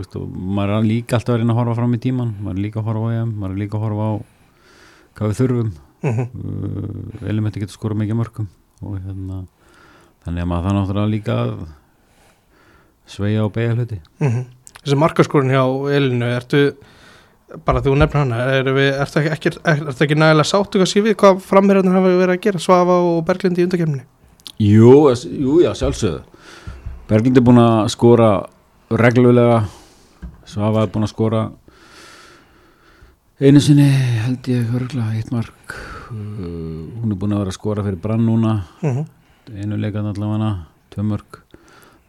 og 0.01 0.29
maður 0.34 0.77
er 0.79 0.88
líka 0.88 1.17
alltaf 1.17 1.36
að 1.36 1.39
reyna 1.41 1.53
að 1.53 1.60
horfa 1.62 1.75
fram 1.79 1.93
í 1.95 2.01
tíman 2.03 2.34
maður 2.39 2.58
er 2.58 2.63
líka 2.65 2.82
að 2.82 2.88
horfa 2.89 3.06
á 3.08 3.15
EM, 3.21 3.34
maður 3.39 3.53
er 3.53 3.62
líka 3.62 3.77
að 3.77 3.86
horfa 3.86 4.08
á 4.10 4.13
hvað 5.13 5.29
við 5.29 5.39
þurfum 5.39 5.69
mm 6.03 6.12
-hmm. 6.12 6.27
uh, 6.34 7.29
elementi 7.29 7.60
getur 7.62 7.77
skora 7.77 7.95
mikið 7.95 8.19
mörgum 8.19 8.47
og 8.82 8.97
hérna 8.99 9.45
þannig 10.25 10.41
að 10.41 10.49
maður 10.49 10.65
það 10.67 10.77
náttúrulega 10.79 11.13
líka 11.13 11.38
að 13.04 13.16
sveia 13.16 13.44
og 13.46 13.54
beigja 13.54 13.76
hluti. 13.76 14.00
Þessi 14.84 15.00
markaskorun 15.00 15.54
hjá 15.54 15.63
Elinu 15.96 16.32
ertu 16.34 16.63
bara 17.66 17.84
þú 17.86 17.94
nefnir 18.00 18.24
hana 18.24 18.39
er 18.56 18.70
við, 18.74 18.89
ertu 18.98 19.20
ekki, 19.22 19.32
ekki, 19.36 19.52
er, 19.62 19.84
ertu 19.92 20.06
ekki 20.08 20.18
nægilega 20.18 20.50
sáttu 20.50 20.82
kannski 20.82 21.04
við 21.06 21.16
hvað 21.22 21.44
framherjarnir 21.46 21.94
hafa 21.94 22.13
verið 22.18 22.34
að 22.34 22.42
gera 22.48 22.62
Svafa 22.63 22.96
og 23.06 23.20
Berglind 23.28 23.60
í 23.60 23.68
undakefni 23.68 24.02
Jú, 24.62 25.10
jú, 25.10 25.58
já, 25.63 25.72
sjálfsögðu. 25.76 26.22
Berglind 27.10 27.39
er 27.39 27.44
búin 27.44 27.60
að 27.60 27.88
skora 27.92 28.28
reglulega. 28.94 29.63
Svafa 30.48 30.86
er 30.86 30.92
búin 30.94 31.08
að 31.08 31.12
skora 31.12 31.42
einu 33.42 33.60
sinni 33.63 33.88
held 34.24 34.48
ég 34.48 34.70
örgulega 34.78 35.18
eitt 35.18 35.34
mark. 35.34 35.76
Uh, 36.13 36.94
hún 37.02 37.12
er 37.12 37.18
búin 37.20 37.34
að 37.34 37.44
vera 37.44 37.54
að 37.54 37.58
skora 37.58 37.86
fyrir 37.86 38.00
brann 38.00 38.26
núna. 38.28 38.62
Mm 38.82 38.94
-hmm. 38.96 39.06
einu 39.58 39.78
leikan 39.78 40.06
allavega 40.06 40.52
tvö 40.94 41.04
mörg 41.04 41.42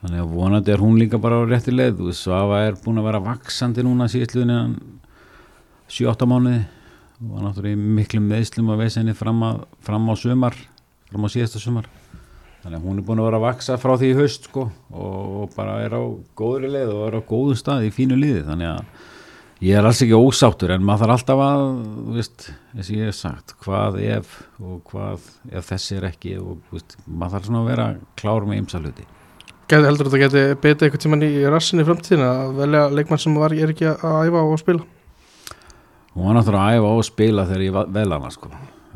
þannig 0.05 0.21
að 0.21 0.37
vonandi 0.37 0.75
er 0.75 0.85
hún 0.85 1.01
líka 1.01 1.19
bara 1.23 1.41
á 1.41 1.49
rétti 1.49 1.73
leið. 1.73 2.05
Veist, 2.05 2.27
Svafa 2.27 2.61
er 2.67 2.77
búin 2.85 3.01
að 3.01 3.09
vera 3.09 3.25
vaksandi 3.25 3.85
núna 3.87 4.11
síðastluðin 4.13 4.77
7-8 5.89 6.29
mánuði. 6.29 6.61
Og 7.25 7.33
var 7.33 7.45
náttúrulega 7.47 7.79
í 7.79 7.97
miklum 7.99 8.29
meðslum 8.29 8.71
að 8.75 8.85
vesenni 8.85 9.15
fram, 9.17 9.41
að, 9.47 9.65
fram 9.87 10.09
á 10.11 10.15
sumar 10.19 10.57
fram 11.15 11.25
á 11.25 11.29
síðasta 11.31 11.63
sumar. 11.63 11.89
Þannig 12.65 12.81
að 12.81 12.87
hún 12.89 12.99
er 12.99 13.07
búin 13.07 13.21
að 13.23 13.29
vera 13.29 13.39
að 13.39 13.45
vaksa 13.45 13.77
frá 13.79 13.95
því 14.01 14.11
í 14.11 14.19
haust 14.19 14.47
sko, 14.49 14.69
og 14.91 15.51
bara 15.55 15.77
er 15.85 15.95
á 15.95 16.03
góðri 16.37 16.71
leið 16.73 16.95
og 16.95 17.03
er 17.07 17.19
á 17.21 17.29
góðu 17.29 17.59
stað 17.61 17.87
í 17.87 17.93
fínu 17.95 18.19
liði. 18.19 18.43
Þannig 18.49 18.71
að 18.73 19.65
ég 19.69 19.79
er 19.79 19.87
alls 19.87 20.03
ekki 20.03 20.19
ósáttur 20.19 20.75
en 20.75 20.87
maður 20.87 21.05
þarf 21.05 21.17
alltaf 21.19 21.43
að 21.45 21.67
veist, 22.17 22.47
eins 22.75 22.89
og 22.89 22.97
ég 22.99 23.11
hef 23.13 23.19
sagt 23.21 23.55
hvað 23.63 24.01
ef 24.03 24.39
og 24.59 24.81
hvað 24.91 25.29
ef 25.53 25.69
þessi 25.71 25.99
er 26.01 26.09
ekki 26.11 26.39
og 26.41 26.73
veist, 26.73 26.97
maður 27.07 27.37
þarf 27.37 27.51
svona 27.51 27.63
að 27.63 27.71
vera 27.71 27.91
klár 28.19 28.49
með 28.49 28.65
ymsa 28.65 28.83
hluti 28.83 29.07
Gæti 29.65 29.87
heldur 29.89 30.11
þetta 30.11 30.21
geti 30.21 30.41
betið 30.61 30.87
eitthvað 30.87 31.03
tíman 31.07 31.25
í 31.25 31.31
rassinni 31.49 31.85
í 31.85 31.89
framtíðina 31.89 32.27
að 32.43 32.51
velja 32.59 32.83
leikmann 32.93 33.21
sem 33.23 33.37
var, 33.41 33.55
er 33.57 33.71
ekki 33.73 33.87
að 33.95 34.27
æfa 34.29 34.43
og 34.45 34.59
spila? 34.61 34.85
Hún 36.13 36.27
var 36.29 36.37
náttúrulega 36.37 36.65
að 36.69 36.77
æfa 36.77 36.91
á 36.93 36.95
að 36.95 37.07
spila 37.09 37.45
þegar 37.49 37.65
ég 37.65 37.79
vel 37.97 38.05
hana 38.13 38.33
sko. 38.35 38.51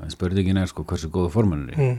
En 0.05 0.13
spurningin 0.13 0.61
er 0.61 0.69
sko 0.69 0.85
hversu 0.85 1.09
góðu 1.15 1.31
formunir 1.33 1.73
er 1.73 1.81
mm. 1.81 1.97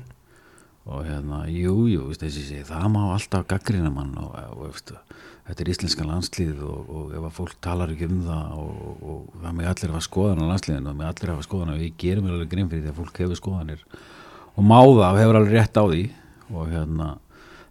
og 0.93 1.01
hérna, 1.07 1.39
jú, 1.49 1.73
jú, 1.89 2.05
veist, 2.11 2.21
þessi 2.21 2.45
sé, 2.45 2.59
það 2.67 2.85
má 2.93 3.01
alltaf 3.07 3.47
gaggrina 3.49 3.89
mann 3.93 4.13
og, 4.21 4.37
og 4.53 4.61
veist, 4.67 4.93
þetta 5.49 5.65
er 5.65 5.71
íslenska 5.73 6.05
landslið 6.05 6.61
og, 6.69 6.93
og 6.93 7.17
ef 7.17 7.25
að 7.25 7.35
fólk 7.39 7.57
talar 7.65 7.91
ekki 7.95 8.07
um 8.07 8.21
það 8.27 8.53
og, 8.61 9.01
og, 9.01 9.25
það 9.41 9.57
með 9.57 9.71
allir 9.73 9.95
hafa 9.95 10.05
skoðan 10.05 10.45
á 10.45 10.49
landsliðinu 10.53 10.93
og 10.93 11.01
með 11.01 11.09
allir 11.09 11.33
hafa 11.33 11.47
skoðan 11.49 11.73
og 11.73 11.81
við 11.81 11.97
gerum 12.05 12.29
alveg 12.29 12.53
grein 12.53 12.69
fyrir 12.69 12.85
því 12.85 12.93
að 12.93 13.01
fólk 13.01 13.21
hefur 13.25 13.41
skoðanir 13.41 13.83
og 14.53 14.69
má 14.69 14.77
það 14.79 15.07
og 15.09 15.19
hefur 15.23 15.41
alveg 15.41 15.57
rétt 15.57 15.81
á 15.81 15.83
því. 15.89 16.05
Og 16.49 16.71
hérna 16.71 17.09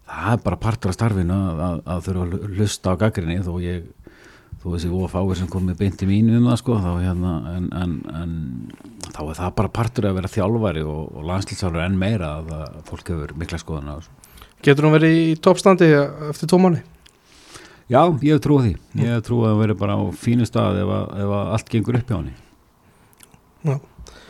það 0.09 0.35
er 0.35 0.43
bara 0.45 0.61
partur 0.65 0.93
af 0.93 0.99
starfinu 0.99 1.37
að, 1.37 1.63
að, 1.69 1.81
að 1.95 2.05
þurfa 2.09 2.27
að 2.27 2.59
hlusta 2.59 2.95
á 2.95 3.01
gaggrinni 3.05 3.39
þó 3.47 3.53
ég 3.63 3.89
þó 4.59 4.69
þessi 4.73 4.93
OFA 4.99 5.25
sem 5.39 5.51
komið 5.51 5.83
beint 5.83 6.03
í 6.03 6.09
mínu 6.09 6.39
um 6.41 6.49
það 6.51 6.61
sko 6.63 6.79
þá 6.83 6.91
hérna 6.99 7.35
en, 7.55 7.69
en, 7.79 7.99
en 8.19 8.33
þá 9.15 9.21
er 9.29 9.37
það 9.39 9.57
bara 9.61 9.75
partur 9.79 10.09
að 10.09 10.19
vera 10.19 10.33
þjálfari 10.33 10.83
og, 10.83 11.03
og 11.15 11.29
landslýsálfur 11.29 11.85
enn 11.85 12.01
meira 12.01 12.39
að, 12.41 12.55
að 12.57 12.81
fólk 12.89 13.13
hefur 13.13 13.37
mikla 13.39 13.61
skoðan 13.63 13.93
þessu 13.99 14.17
Getur 14.65 14.89
hún 14.89 14.97
verið 14.97 15.13
í 15.15 15.35
toppstandi 15.39 15.87
eftir 16.33 16.59
mánu? 16.59 16.81
Já, 17.89 18.03
ég 18.21 18.35
hef 18.35 18.43
trúið 18.45 18.65
því. 18.67 18.73
Ég 19.01 19.15
hef 19.15 19.23
trúið 19.25 19.47
að 19.47 19.53
það 19.53 19.61
veri 19.63 19.77
bara 19.81 19.95
á 19.97 20.03
fínu 20.19 20.47
stað 20.49 20.81
ef, 20.83 20.91
að, 20.93 21.05
ef 21.23 21.31
að 21.39 21.53
allt 21.55 21.71
gengur 21.73 21.97
upp 21.97 22.11
hjá 22.11 22.17
henni. 22.19 22.35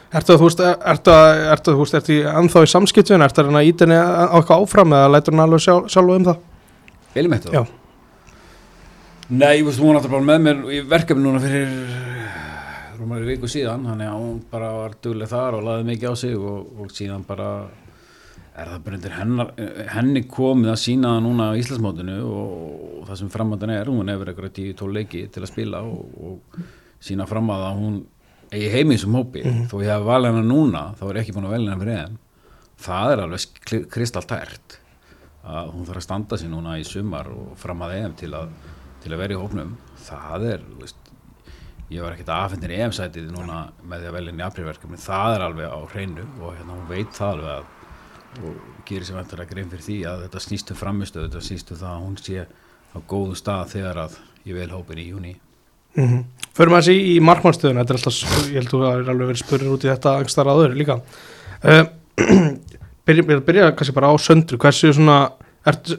Ertu 0.08 0.32
að 0.32 0.40
þú 0.40 0.46
veist, 0.46 0.60
ertu 0.92 1.12
að, 1.12 1.30
ertu 1.52 1.70
að 1.70 1.74
þú 1.74 1.82
veist, 1.82 1.96
ertu 1.98 2.14
í 2.14 2.20
ennþá 2.30 2.62
í 2.64 2.70
samskiptun, 2.72 3.24
ertu 3.26 3.42
að 3.42 3.58
að 3.60 3.66
íta 3.68 3.84
henni 3.84 3.98
á 4.00 4.32
eitthvað 4.38 4.62
áfram 4.62 4.94
eða 4.96 5.10
lætur 5.12 5.36
hann 5.36 5.44
alveg 5.44 5.64
sjálf, 5.66 5.90
sjálf 5.92 6.14
um 6.14 6.24
það? 6.30 6.38
Viljum 7.12 7.34
þetta? 7.36 7.52
Já. 7.52 7.62
Nei, 9.28 9.58
ég 9.58 9.66
veist, 9.66 9.82
hún 9.82 9.90
var 9.90 9.98
náttúrulega 9.98 10.14
bara 10.14 10.28
með 10.30 10.46
mér 10.46 10.62
í 10.72 10.80
verkefni 10.88 11.26
núna 11.26 11.42
fyrir 11.42 11.74
rúmari 12.98 13.28
viku 13.28 13.52
síðan, 13.52 13.84
þannig 13.84 14.08
að 14.08 14.22
hún 14.22 14.40
bara 14.48 14.72
var 14.78 14.96
dugleg 15.04 15.28
þar 15.28 15.58
og 15.58 15.68
laði 15.68 15.86
mikið 15.92 16.08
á 16.08 16.14
sig 16.24 16.40
og, 16.40 16.72
og 16.80 16.90
síðan 16.96 17.28
bara 17.28 17.52
er 18.58 18.72
það 18.72 18.84
bara 18.86 18.98
undir 18.98 19.14
hennar, 19.14 19.50
henni 19.92 20.22
komið 20.26 20.72
að 20.72 20.80
sína 20.82 21.12
það 21.14 21.24
núna 21.28 21.52
á 21.52 21.58
Íslandsmótinu 21.60 22.16
og, 22.26 22.54
og 22.98 23.02
það 23.10 23.20
sem 23.20 23.30
framöndan 23.36 23.74
er, 23.76 23.90
hún 23.92 24.10
hefur 24.10 24.32
eitthvað 24.32 24.56
10-12 24.56 24.96
leiki 24.96 25.26
til 25.34 25.44
að 25.44 25.52
spila 25.52 25.84
og, 25.86 26.16
og 26.18 26.62
sína 27.04 27.28
fram 27.28 27.52
að 27.54 27.66
að 27.68 27.82
hún 27.84 28.00
í 28.54 28.68
þessum 28.72 29.18
hópi, 29.18 29.44
þó 29.68 29.76
ég 29.82 29.92
hef 29.92 30.08
valið 30.08 30.32
hennar 30.32 30.48
núna 30.48 30.84
þá 30.98 31.04
er 31.08 31.18
ég 31.18 31.24
ekki 31.24 31.36
búin 31.36 31.48
að 31.48 31.56
velja 31.56 31.72
hennar 31.72 31.84
fyrir 31.84 32.02
þeim 32.02 32.18
það 32.78 33.12
er 33.12 33.22
alveg 33.24 33.88
kristaltært 33.92 34.78
að 35.48 35.72
hún 35.72 35.86
þarf 35.88 36.00
að 36.00 36.06
standa 36.06 36.38
sér 36.38 36.52
núna 36.52 36.76
í 36.78 36.84
sumar 36.86 37.30
og 37.32 37.54
fram 37.58 37.82
að 37.86 37.94
EM 37.98 38.16
til 38.20 38.30
að, 38.36 38.52
til 39.02 39.12
að 39.14 39.22
vera 39.22 39.34
í 39.34 39.40
hópnum. 39.40 39.74
Það 40.08 40.46
er, 40.52 40.64
veist 40.80 41.10
ég 41.88 42.04
var 42.04 42.14
ekkert 42.14 42.34
aðfendir 42.34 42.74
EM-sætið 42.76 43.30
núna 43.32 43.62
með 43.80 44.02
því 44.02 44.10
að 44.10 44.16
velja 44.18 44.32
henni 44.34 44.44
aprilverkefni, 44.44 45.00
það 45.00 45.34
er 45.34 45.44
alveg 45.46 45.72
á 45.72 45.78
hreinu 45.94 46.24
og 46.36 46.56
hérna 46.58 46.76
hún 46.76 46.88
veit 46.90 47.12
það 47.16 47.34
alveg 47.34 47.52
að 47.56 47.74
og 48.44 48.56
gerir 48.86 49.06
sér 49.08 49.16
vantar 49.16 49.40
að 49.40 49.52
grein 49.54 49.70
fyrir 49.72 49.86
því 49.86 49.94
að 50.06 50.24
þetta 50.26 50.40
snýstu 50.44 50.74
framistöðu, 50.76 51.30
þetta 51.30 51.46
snýstu 51.46 51.78
það 51.80 51.94
að 51.94 52.02
hún 52.04 52.18
sé 52.20 52.42
á 52.92 52.98
góðu 53.08 53.38
stað 53.40 53.70
þegar 53.72 54.00
að 54.02 54.18
ég 54.44 54.58
vel 54.58 54.68
hópin 54.74 55.00
í 55.00 55.06
júni 55.08 55.32
Mm 55.96 56.08
-hmm. 56.08 56.24
Förum 56.58 56.74
að 56.74 56.82
þessi 56.82 57.16
í 57.16 57.20
markmannstöðuna, 57.22 57.84
þetta 57.84 57.94
er 57.94 57.98
alltaf, 57.98 58.48
ég 58.48 58.54
held 58.58 58.72
að 58.74 58.80
það 58.82 58.98
er 58.98 59.10
alveg 59.10 59.28
verið 59.28 59.42
spurning 59.44 59.72
út 59.72 59.84
í 59.84 59.92
þetta 59.92 60.16
angstar 60.18 60.46
aður 60.46 60.74
líka. 60.74 61.00
Uh, 61.64 61.84
byrja, 63.06 63.22
byrja, 63.22 63.40
byrja 63.46 63.72
kannski 63.76 63.94
bara 63.94 64.10
á 64.10 64.14
söndru, 64.18 64.58
hversu 64.58 64.92
svona, 64.92 65.30
ert, 65.66 65.92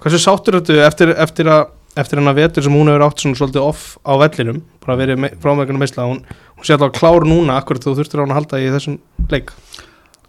hversu 0.00 0.18
sáttur 0.18 0.60
þetta 0.60 0.86
eftir, 0.86 1.10
eftir 1.10 1.46
að 1.46 1.66
eftir 1.96 2.20
hennar 2.20 2.36
vetur 2.36 2.62
sem 2.62 2.74
hún 2.76 2.90
hefur 2.90 3.06
átt 3.06 3.22
svona 3.22 3.38
svolítið 3.38 3.64
off 3.64 3.84
á 4.04 4.12
vellinum, 4.20 4.60
bara 4.84 4.98
verið 5.00 5.20
me, 5.22 5.30
frámækunum 5.40 5.80
meisla, 5.80 6.04
hún, 6.04 6.20
hún 6.56 6.64
sé 6.68 6.76
alltaf 6.76 6.92
klár 6.98 7.24
núna 7.24 7.56
akkurat 7.56 7.84
þú 7.84 7.94
þurftir 7.96 8.20
á 8.20 8.22
hann 8.24 8.34
að 8.34 8.40
halda 8.40 8.60
í 8.60 8.72
þessum 8.74 8.98
leik? 9.32 9.52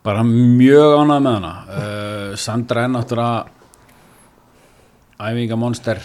Bara 0.07 0.23
mjög 0.23 0.93
ánægð 1.01 1.25
með 1.25 1.33
hana. 1.35 1.53
Uh, 1.67 2.35
Sandra 2.39 2.85
er 2.85 2.93
náttúrulega 2.93 3.45
æfingamonster. 5.19 5.99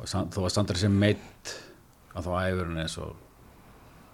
Og 0.00 0.08
san- 0.08 0.30
þó 0.32 0.46
að 0.46 0.54
Sandra 0.54 0.80
sem 0.80 0.94
meitt 0.96 1.52
að 2.12 2.28
þá 2.28 2.32
æfur 2.42 2.68
hún 2.68 2.82
eins 2.84 2.98
og 3.00 3.16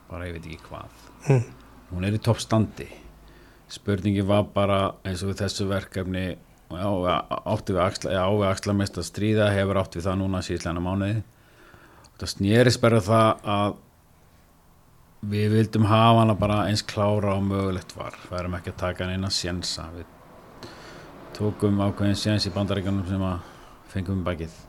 bara 0.08 0.28
ég 0.28 0.38
veit 0.38 0.46
ekki 0.46 0.70
hvað. 0.70 1.04
Mm. 1.28 1.44
hún 1.92 2.04
er 2.04 2.16
í 2.16 2.22
toppstandi 2.22 2.88
spurningi 3.68 4.24
var 4.26 4.46
bara 4.54 4.78
eins 5.06 5.22
og 5.24 5.36
þessu 5.36 5.68
verkefni 5.68 6.36
átti 6.68 7.74
við 7.74 7.82
axla, 7.82 8.12
já, 8.12 8.22
við 8.28 8.46
axla 8.50 8.74
mest 8.76 8.98
að 9.00 9.08
stríða 9.08 9.50
hefur 9.52 9.80
átt 9.80 9.96
við 9.96 10.08
það 10.08 10.18
núna 10.20 10.42
síðslega 10.44 10.84
mánuði. 10.84 11.22
Það 12.18 12.32
snerist 12.34 12.82
bara 12.82 13.00
það 13.04 13.44
að 13.54 13.76
við 15.32 15.56
vildum 15.56 15.88
hafa 15.88 16.22
hana 16.22 16.36
bara 16.38 16.60
eins 16.68 16.84
klára 16.84 17.36
og 17.36 17.44
mögulegt 17.48 17.96
var. 17.96 18.16
Við 18.28 18.38
erum 18.40 18.58
ekki 18.58 18.74
að 18.74 18.80
taka 18.84 19.04
hann 19.04 19.16
eina 19.16 19.32
sjensa. 19.32 19.88
Við 19.96 20.70
tókum 21.38 21.80
ákveðin 21.84 22.20
sjens 22.20 22.48
í 22.48 22.54
bandaríkanum 22.54 23.06
sem 23.08 23.24
að 23.24 23.52
fengum 23.92 24.20
um 24.20 24.26
bakið 24.26 24.67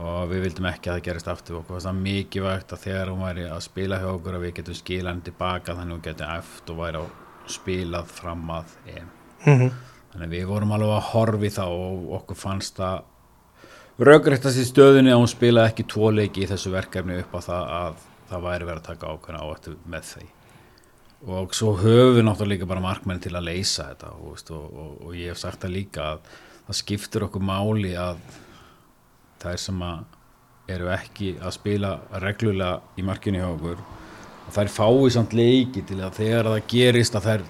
og 0.00 0.30
við 0.30 0.46
vildum 0.46 0.68
ekki 0.70 0.90
að 0.90 0.98
það 0.98 1.06
gerist 1.08 1.28
aftur. 1.28 1.58
Okkur 1.60 1.76
var 1.76 1.84
það 1.84 2.02
mikilvægt 2.06 2.72
að 2.72 2.84
þegar 2.86 3.12
hún 3.12 3.24
væri 3.26 3.46
að 3.50 3.64
spila 3.66 4.00
hjá 4.00 4.08
okkur 4.12 4.38
að 4.38 4.44
við 4.46 4.54
getum 4.58 4.78
skila 4.78 5.12
henni 5.12 5.26
tilbaka 5.28 5.76
þannig 5.76 5.92
að 5.92 5.96
hún 5.98 6.04
geti 6.06 6.28
eftir 6.36 6.74
og 6.74 6.82
væri 6.82 7.02
á 7.02 7.04
spilað 7.52 8.12
fram 8.18 8.50
að 8.50 8.76
mm 8.86 9.58
-hmm. 9.58 9.72
þannig 10.12 10.26
að 10.26 10.34
við 10.36 10.46
vorum 10.46 10.72
alveg 10.72 10.94
að 10.96 11.10
horfi 11.12 11.50
þá 11.50 11.64
og 11.66 12.12
okkur 12.18 12.36
fannst 12.36 12.76
það 12.76 13.02
raugrættast 13.98 14.58
í 14.58 14.64
stöðunni 14.66 15.12
að 15.12 15.20
hún 15.20 15.28
spilaði 15.28 15.68
ekki 15.70 15.88
tvo 15.88 16.10
leiki 16.10 16.42
í 16.42 16.48
þessu 16.48 16.70
verkefni 16.72 17.18
upp 17.20 17.34
á 17.36 17.40
það 17.40 17.64
að 17.80 17.94
það 18.30 18.46
væri 18.46 18.64
verið 18.64 18.80
að 18.80 18.86
taka 18.86 19.10
ákveðna 19.12 19.42
áhættu 19.42 19.74
með 19.86 20.02
þeim 20.12 20.30
og 21.32 21.54
svo 21.54 21.74
höfum 21.78 22.16
við 22.16 22.24
náttúrulega 22.26 22.54
líka 22.54 22.66
bara 22.66 22.80
markmenn 22.80 23.20
til 23.20 23.36
að 23.36 23.46
leysa 23.46 23.90
þetta 23.92 24.08
og, 24.16 24.38
og, 24.50 24.78
og, 24.78 25.06
og 25.06 25.14
ég 25.14 25.28
hef 25.30 25.38
sagt 25.38 25.62
það 25.62 25.76
líka 25.76 26.06
að 26.14 26.18
það 26.66 26.78
skiptir 26.80 27.26
okkur 27.28 27.44
máli 27.46 27.92
að 27.98 28.16
þær 29.42 29.60
sem 29.62 29.82
að 29.86 30.04
eru 30.72 30.90
ekki 30.94 31.32
að 31.42 31.56
spila 31.56 31.90
reglulega 32.22 32.80
í 32.98 33.04
markinu 33.06 33.42
hjá 33.42 33.48
okkur. 33.50 33.80
Og 34.46 34.54
þær 34.56 34.70
fái 34.76 35.10
samt 35.16 35.34
leiki 35.36 35.82
til 35.86 35.98
að 36.02 36.16
þegar 36.20 36.50
það 36.52 36.62
gerist 36.72 37.18
að 37.18 37.26
þær 37.28 37.44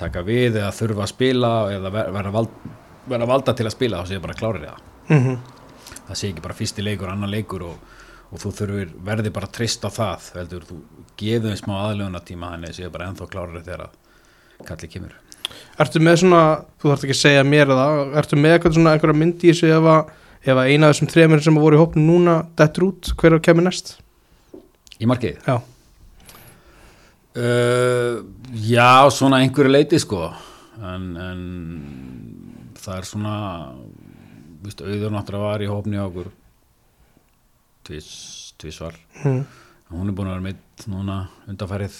taka 0.00 0.22
við 0.26 0.58
eða 0.60 0.72
þurfa 0.76 1.04
að 1.06 1.12
spila 1.12 1.52
eða 1.72 1.92
ver- 1.92 2.10
verða 2.16 2.32
vald, 2.34 2.56
verða 3.08 3.28
valda 3.30 3.54
til 3.56 3.66
að 3.68 3.76
spila 3.76 4.00
þá 4.02 4.10
sé 4.10 4.18
bara 4.24 4.38
klárir 4.40 4.66
það. 4.70 4.82
Mm 5.12 5.36
það 6.06 6.18
sé 6.20 6.28
ekki 6.30 6.42
bara 6.44 6.54
fyrsti 6.54 6.82
leikur, 6.86 7.10
annar 7.10 7.30
leikur 7.32 7.62
og, 7.66 7.78
og 8.30 8.38
þú 8.38 8.50
þurfir, 8.54 8.90
verði 9.08 9.30
bara 9.34 9.48
trist 9.50 9.82
á 9.82 9.90
það 9.90 10.28
heldur, 10.36 10.66
þú 10.68 10.76
gefur 11.18 11.48
þeim 11.50 11.56
smá 11.58 11.72
aðlöfuna 11.80 12.20
tíma 12.28 12.50
þannig 12.52 12.70
að 12.70 12.76
sé 12.78 12.90
bara 12.94 13.08
ennþá 13.10 13.26
klárir 13.32 13.64
þegar 13.66 13.82
að 13.88 14.68
kalli 14.68 14.90
kemur. 14.92 15.16
Ertu 15.82 16.02
með 16.06 16.20
svona, 16.22 16.42
þú 16.78 16.92
þarft 16.92 17.06
ekki 17.08 17.16
að 17.16 17.20
segja 17.24 17.42
mér 17.46 17.72
það, 17.72 18.02
ertu 18.22 18.38
með 18.38 18.54
eitthvað 18.54 18.76
svona 18.78 18.94
einhverja 18.94 19.18
myndi 19.18 19.48
í 19.50 19.50
þessu 19.50 19.72
ef 19.74 19.88
að, 19.96 20.14
ef 20.42 20.52
að 20.56 20.72
eina 20.72 20.88
af 20.88 20.96
þessum 20.96 21.12
þremur 21.12 21.44
sem 21.44 21.62
voru 21.62 21.78
í 21.78 21.80
hópnu 21.80 22.02
núna 22.04 22.40
dettur 22.58 22.90
út, 22.90 23.14
hver 23.16 23.38
er 23.38 23.44
kemur 23.44 23.66
næst? 23.68 23.96
í 25.00 25.08
markið? 25.08 25.40
Já, 25.46 25.60
Uh, 27.36 28.24
já, 28.64 29.04
svona 29.12 29.42
einhverju 29.44 29.68
leiti 29.68 29.98
sko. 30.00 30.30
En, 30.80 31.10
en 31.20 31.40
það 32.80 32.94
er 32.96 33.08
svona 33.10 33.32
víst, 34.64 34.80
auður 34.80 35.12
náttúrulega 35.12 35.50
var 35.50 35.64
í 35.66 35.68
hópni 35.68 36.00
á 36.00 36.08
okkur 36.08 36.30
tvis, 37.84 38.08
tvisvar. 38.56 38.96
Mm. 39.20 39.42
hún 39.92 40.08
er 40.08 40.16
búin 40.16 40.30
að 40.30 40.32
vera 40.38 40.46
meitt 40.46 40.86
núna 40.88 41.18
undanfærið 41.44 41.98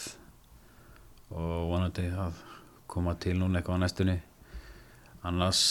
og 1.36 1.68
vonandi 1.74 2.06
að 2.16 2.40
koma 2.88 3.12
til 3.20 3.36
núna 3.36 3.60
eitthvað 3.60 3.76
á 3.76 3.82
næstunni. 3.84 4.16
Annars 5.28 5.62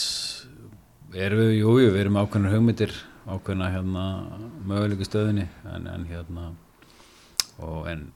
erum 1.24 1.40
við, 1.40 1.52
jú, 1.60 1.72
jú, 1.80 1.90
við 1.94 2.00
erum 2.02 2.18
ákveðnar 2.20 2.54
hugmyndir 2.56 2.94
ákveðna 3.26 3.72
hérna 3.72 4.04
mögulegu 4.68 5.06
stöðinni 5.06 5.46
en, 5.72 5.86
en 5.90 6.06
hérna 6.10 6.46
og 7.62 7.88
en 7.90 8.06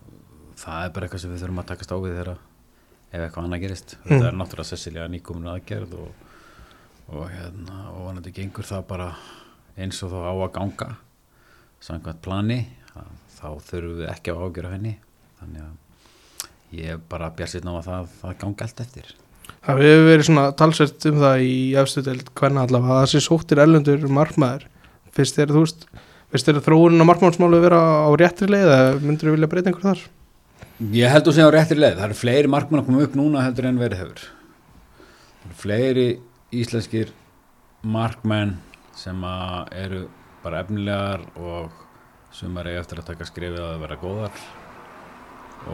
það 0.60 0.84
er 0.84 0.94
bara 0.94 1.06
eitthvað 1.06 1.22
sem 1.24 1.32
við 1.32 1.44
þurfum 1.44 1.62
að 1.62 1.68
takast 1.70 1.94
á 1.94 1.96
við 1.96 2.16
þegar 2.18 2.32
ef 3.10 3.22
eitthvað 3.24 3.46
annað 3.46 3.62
gerist. 3.64 3.94
Mm. 3.98 4.10
þetta 4.10 4.28
er 4.28 4.36
náttúrulega 4.38 4.70
Cecilia 4.70 5.06
nýkomin 5.10 5.52
aðgerð 5.54 5.94
og, 5.98 6.26
og 7.14 7.24
hérna 7.32 7.78
og 7.94 8.02
vonandi 8.08 8.34
gengur 8.36 8.68
það 8.68 8.84
bara 8.90 9.08
eins 9.80 10.02
og 10.04 10.12
þá 10.12 10.18
á 10.20 10.34
að 10.34 10.52
ganga 10.58 10.90
samkvæmt 11.80 12.22
plani 12.26 12.60
að 12.92 13.14
þá 13.38 13.48
þurfum 13.70 13.96
við 14.02 14.12
ekki 14.12 14.34
að 14.34 14.44
ágjöra 14.44 14.74
henni. 14.74 14.94
Þannig 15.40 15.64
að 15.64 16.76
ég 16.76 16.94
er 16.94 17.02
bara 17.10 17.32
bjart 17.34 17.66
á 17.66 17.72
að 17.72 17.84
það, 17.88 18.14
það 18.20 18.38
gangi 18.44 18.66
allt 18.66 18.86
eftir 18.86 19.14
Það 19.60 19.82
hefur 19.84 20.06
verið 20.08 20.26
svona 20.28 20.44
talsvert 20.56 21.08
um 21.10 21.18
það 21.20 21.42
í 21.46 21.56
efstu 21.80 22.04
deild 22.06 22.30
hvernig 22.38 22.62
allavega 22.64 22.94
að 22.94 23.02
það 23.02 23.10
sé 23.12 23.24
sóttir 23.24 23.62
erlendur 23.64 24.06
markmaður 24.20 24.64
fyrst 25.16 25.36
þegar 25.36 25.54
þú 25.56 25.64
veist 25.64 25.84
veist 26.30 26.46
þér 26.46 26.62
þróunin 26.62 27.02
á 27.02 27.10
markmannsmálu 27.10 27.60
vera 27.62 27.80
á 28.06 28.10
réttri 28.18 28.48
leið 28.50 28.68
eða 28.70 28.98
myndir 29.02 29.28
þú 29.28 29.34
vilja 29.34 29.50
breyta 29.50 29.70
einhver 29.72 29.88
þar? 29.88 30.02
Ég 30.94 31.12
held 31.12 31.26
þú 31.26 31.34
segja 31.36 31.50
á 31.50 31.54
réttir 31.56 31.80
leið, 31.80 31.96
það 31.98 32.06
eru 32.06 32.18
fleiri 32.20 32.50
markmann 32.54 32.82
að 32.82 32.86
koma 32.86 33.02
upp 33.04 33.16
núna 33.18 33.44
heldur 33.44 33.68
en 33.68 33.80
verið 33.80 34.02
hefur 34.04 34.22
Það 35.40 35.50
eru 35.50 35.58
fleiri 35.64 36.06
íslenskir 36.60 37.12
markmenn 37.82 38.56
sem 38.96 39.26
að 39.26 39.74
eru 39.80 40.00
bara 40.44 40.62
efnilegar 40.62 41.26
og 41.40 41.74
sumar 42.32 42.68
eigi 42.70 42.80
eftir 42.80 43.02
að 43.02 43.10
taka 43.10 43.26
skrifið 43.28 43.62
að 43.66 43.82
vera 43.82 44.00
góðar 44.00 44.42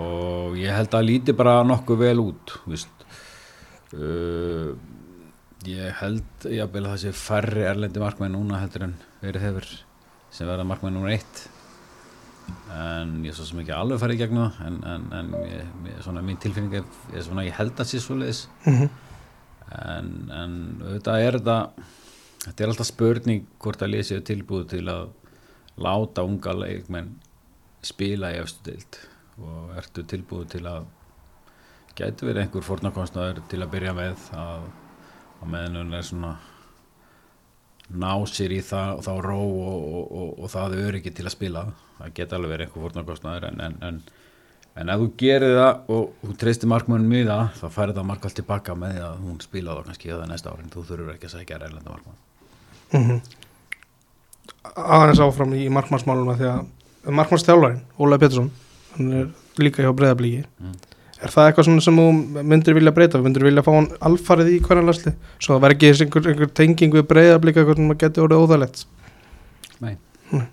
og 0.00 0.56
ég 0.58 0.74
held 0.74 0.94
að 0.96 1.08
líti 1.10 1.34
bara 1.36 1.60
nokkuð 1.66 2.00
vel 2.00 2.18
út 2.22 2.56
víst. 2.66 2.95
Uh, 3.94 4.74
ég 5.66 6.00
held 6.00 6.48
jafnvel 6.50 6.84
að 6.84 6.94
það 6.94 7.02
sé 7.04 7.12
færri 7.16 7.66
erlendi 7.66 8.02
markmenn 8.02 8.34
núna 8.34 8.62
heldur 8.62 8.88
en 8.88 8.96
verið 9.22 9.46
hefur 9.46 9.68
sem 10.34 10.48
verða 10.48 10.66
markmenn 10.68 10.98
númer 10.98 11.14
eitt. 11.14 11.46
En 12.70 13.18
ég 13.24 13.32
er 13.32 13.38
svo 13.38 13.46
sem 13.48 13.62
ekki 13.62 13.74
alveg 13.74 13.98
farið 14.02 14.18
í 14.18 14.22
gegnum 14.22 14.46
það 14.46 14.66
en, 14.68 14.76
en, 14.86 15.06
en 15.18 15.32
ég, 15.40 15.72
ég, 15.88 15.98
svona, 16.04 16.22
mín 16.22 16.38
tilfinning 16.42 16.76
er, 16.78 16.86
svona, 17.26 17.46
ég 17.46 17.56
held 17.58 17.74
að 17.82 17.90
sé 17.90 18.02
svo 18.02 18.18
leiðis 18.20 18.46
Mm 18.66 18.86
en, 19.74 20.10
en 20.30 20.56
auðvitað 20.84 21.22
er 21.24 21.38
þetta 21.38 21.58
þetta 22.46 22.62
er 22.62 22.72
alltaf 22.72 22.88
spurning 22.88 23.46
hvort 23.62 23.82
að 23.82 23.92
lesi 23.94 24.18
tilbúið 24.22 24.68
til 24.76 24.84
að 24.92 25.08
láta 25.82 26.24
unga 26.26 26.54
leikmenn 26.56 27.16
spila 27.84 28.32
í 28.34 28.40
efstu 28.40 28.70
deild. 28.70 29.00
Og 29.36 29.74
ertu 29.76 30.04
tilbúið 30.08 30.46
til 30.54 30.62
að 30.70 30.86
gæti 31.96 32.26
verið 32.28 32.42
einhver 32.44 32.66
fórnarkostnaður 32.66 33.40
til 33.50 33.62
að 33.62 33.72
byrja 33.72 33.94
með 33.96 34.28
að, 34.36 34.68
að 35.40 35.50
meðan 35.54 35.96
er 35.96 36.04
svona 36.06 36.34
ná 37.86 38.12
sér 38.26 38.52
í 38.56 38.60
það, 38.66 39.00
þá 39.06 39.12
ró 39.22 39.38
og, 39.38 39.80
og, 39.86 40.04
og, 40.04 40.30
og 40.42 40.50
það 40.52 40.78
öryggi 40.82 41.12
til 41.14 41.26
að 41.26 41.36
spila 41.36 41.66
það 41.98 42.14
geta 42.18 42.38
alveg 42.38 42.52
verið 42.52 42.66
einhver 42.66 42.86
fórnarkostnaður 42.86 43.48
en, 43.50 43.60
en, 43.62 43.76
en, 43.86 44.00
en 44.76 44.92
ef 44.92 45.02
þú 45.02 45.08
gerir 45.22 45.54
það 45.56 45.92
og 45.94 46.24
þú 46.24 46.36
treystir 46.42 46.72
markmannum 46.72 47.14
í 47.14 47.22
það 47.28 47.44
þá 47.60 47.66
færi 47.78 47.96
það 47.96 48.08
markall 48.10 48.34
tilbaka 48.40 48.76
með 48.82 48.96
því 48.96 49.04
að 49.06 49.22
hún 49.22 49.38
spila 49.44 49.76
þá 49.76 49.90
kannski 49.90 50.12
það 50.12 50.26
næsta 50.32 50.52
árin, 50.52 50.72
þú 50.74 50.86
þurfur 50.90 51.14
ekki 51.14 51.30
að 51.30 51.36
segja 51.36 51.60
erlenda 51.60 51.94
markmann 51.94 52.18
-hmm. 52.92 53.20
aðeins 54.74 55.22
áfram 55.22 55.54
í 55.54 55.68
markmannsmáluna 55.70 56.36
því 56.40 56.50
að 56.50 57.14
markmannsþjálfarinn, 57.20 57.82
Ólaði 57.98 58.20
Pettersson 58.20 58.50
hann 58.96 59.12
er 59.12 59.26
líka 59.62 59.82
hjá 59.82 59.92
breyðablíki 59.94 60.44
Mm. 60.58 60.95
Er 61.16 61.32
það 61.32 61.48
eitthvað 61.48 61.66
svona 61.68 61.84
sem 61.84 61.98
þú 62.00 62.42
myndir 62.52 62.76
vilja 62.76 62.92
breyta? 62.96 63.20
Myndir 63.24 63.46
vilja 63.46 63.64
fá 63.64 63.72
hann 63.72 63.88
alfarið 64.04 64.52
í 64.52 64.60
hverjan 64.64 64.88
lasli 64.88 65.12
svo 65.38 65.56
það 65.56 65.62
verði 65.64 65.76
ekki 65.76 66.04
einhver, 66.04 66.28
einhver 66.32 66.52
tenging 66.60 66.96
við 66.96 67.06
breyðablíka 67.10 67.62
eitthvað 67.62 67.80
sem 67.80 67.96
geti 68.02 68.24
orðið 68.24 68.44
óþægilegt? 68.44 68.84
Nei, 69.80 69.94
Nei. 70.32 70.46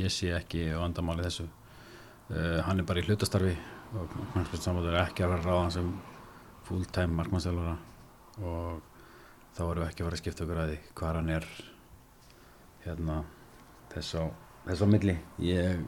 ég 0.00 0.12
sé 0.12 0.32
ekki 0.36 0.66
vandamáli 0.72 1.26
þessu. 1.26 1.46
Uh, 2.26 2.58
hann 2.66 2.82
er 2.82 2.88
bara 2.88 3.02
í 3.02 3.06
hlutastarfi 3.06 3.54
og 3.96 4.16
knarspilsamöður 4.32 4.96
er 4.96 5.04
ekki 5.04 5.24
að 5.26 5.36
vera 5.36 5.46
ráðan 5.46 5.74
sem 5.76 5.92
full-time 6.66 7.14
markmannstjálfara 7.20 7.76
og 8.42 8.80
þá 9.56 9.62
erum 9.68 9.84
við 9.84 9.90
ekki 9.90 10.02
að 10.02 10.08
fara 10.08 10.18
að 10.18 10.22
skipta 10.24 10.44
okkur 10.46 10.62
að 10.62 10.72
því 10.72 10.78
hvað 10.98 11.20
hann 11.20 11.30
er 11.36 11.46
hérna 12.86 13.20
þess 13.92 14.18
á, 14.18 14.24
þess 14.66 14.82
á 14.82 14.86
milli. 14.90 15.14
Ég 15.46 15.86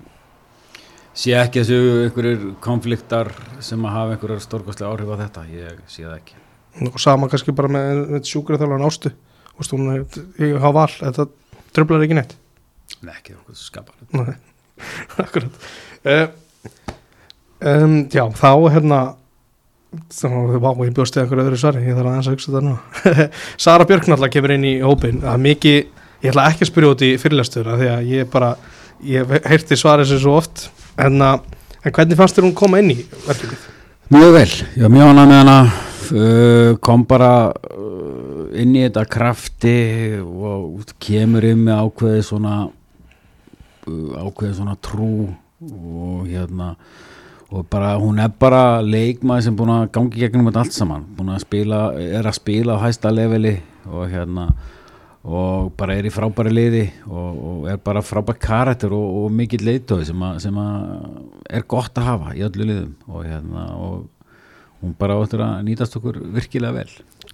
sé 1.19 1.35
ekki 1.35 1.63
þessu 1.63 1.79
einhverjir 2.05 2.45
konfliktar 2.63 3.33
sem 3.65 3.87
að 3.87 3.97
hafa 3.97 4.15
einhverjar 4.15 4.45
stórkostlega 4.45 4.93
áhrif 4.93 5.11
á 5.11 5.17
þetta? 5.25 5.47
Ég 5.51 5.81
sé 5.91 6.05
það 6.07 6.17
ekki. 6.21 6.39
Og 6.87 6.99
sama 7.03 7.29
kannski 7.31 7.55
bara 7.59 7.71
með, 7.75 8.05
með 8.13 8.29
sjúkraþjálfarinn 8.31 8.87
Ástu. 8.87 9.13
Og 9.59 9.73
er, 9.95 10.05
ég 10.45 10.59
hafa 10.63 10.75
val 10.77 10.91
þetta 10.95 11.27
tröflar 11.75 12.05
ekki 12.07 12.19
neitt. 12.19 12.37
Nei, 13.03 13.15
ekki 13.17 13.35
okkur 13.35 13.59
skapar 13.59 13.97
akkurat. 15.25 15.65
Uh, 16.07 16.29
um, 17.67 17.97
Já, 18.15 18.25
þá 18.39 18.53
hérna 18.71 19.01
að 19.89 20.57
vá, 20.63 20.71
ég 20.85 20.95
bjóst 20.95 21.17
eða 21.17 21.25
einhverju 21.27 21.45
öðru 21.45 21.59
svari 21.61 21.83
ég 21.83 21.97
þarf 21.97 22.11
aðeins 22.11 22.29
að 22.29 22.35
hugsa 22.37 22.53
þetta 22.53 22.65
nú. 22.67 22.75
Sara 23.65 23.87
Björk 23.89 24.07
náttúrulega 24.07 24.35
kemur 24.37 24.55
inn 24.55 24.67
í 24.69 24.75
hópin 24.85 25.23
það 25.23 25.35
er 25.35 25.45
mikið, 25.47 25.79
ég 26.23 26.33
ætla 26.33 26.49
ekki 26.53 26.67
að 26.67 26.71
spyrja 26.71 26.91
út 26.95 27.05
í 27.07 27.13
fyrirlestur 27.23 27.71
því 27.73 27.89
að 27.95 28.11
ég 28.13 28.29
bara 28.33 28.51
ég 29.09 29.25
hef 29.25 29.49
heyrti 29.49 29.79
svarið 29.79 30.11
sér 30.11 30.23
svo 30.23 30.37
oft 30.39 30.69
en, 31.05 31.21
að, 31.25 31.45
en 31.83 31.95
hvernig 31.95 32.19
fannst 32.19 32.39
þér 32.39 32.49
hún 32.49 32.57
koma 32.59 32.81
inn 32.83 32.95
í 32.95 32.99
verkefnið? 33.27 33.67
Mjög 34.09 34.33
vel, 34.39 34.51
já 34.81 34.89
mjög 34.89 35.11
hana 35.11 35.27
með 35.29 35.43
hana 35.43 35.59
uh, 35.69 36.71
kom 36.85 37.05
bara 37.09 37.33
uh, 37.53 38.47
inn 38.57 38.77
í 38.77 38.87
þetta 38.87 39.05
krafti 39.11 39.77
og 40.23 40.95
kemur 41.03 41.45
inn 41.45 41.61
með 41.67 41.83
ákveði 41.85 42.25
svona 42.31 42.55
uh, 42.69 44.15
ákveði 44.25 44.57
svona 44.57 44.79
trú 44.81 45.29
og 45.59 46.25
hérna 46.29 46.73
og 47.49 47.65
bara 47.71 47.95
hún 47.99 48.21
er 48.21 48.33
bara 48.41 48.81
leikmaði 48.85 49.47
sem 49.47 49.57
búin 49.57 49.73
að 49.73 49.87
gangi 49.95 50.21
gegnum 50.21 50.51
þetta 50.51 50.65
allt 50.65 50.77
saman 50.77 51.07
búin 51.17 51.33
að 51.33 51.45
spila, 51.47 51.85
er 51.97 52.27
að 52.29 52.37
spila 52.37 52.77
á 52.77 52.85
hæsta 52.85 53.13
leveli 53.13 53.57
og 53.89 54.09
hérna 54.13 54.51
og 55.25 55.73
bara 55.77 55.97
er 55.99 56.07
í 56.09 56.13
frábæri 56.15 56.53
liði 56.55 56.85
og, 57.11 57.41
og 57.49 57.65
er 57.73 57.81
bara 57.85 58.01
frábæri 58.07 58.39
karakter 58.41 58.93
og, 58.95 59.25
og 59.25 59.33
mikill 59.35 59.65
leitói 59.67 60.05
sem, 60.07 60.21
að- 60.23 60.39
sem 60.45 60.55
að 60.63 60.87
er 61.59 61.67
gott 61.69 61.99
að 61.99 62.07
hafa 62.13 62.35
í 62.39 62.45
öllu 62.47 62.69
liðum. 62.69 62.93
Og 63.11 63.25
hérna 63.27 63.65
og 63.77 64.07
hún 64.83 64.95
bara 64.99 65.17
áttur 65.19 65.43
að 65.43 65.65
nýtast 65.67 65.97
okkur 65.99 66.21
virkilega 66.37 66.73
vel. 66.79 66.91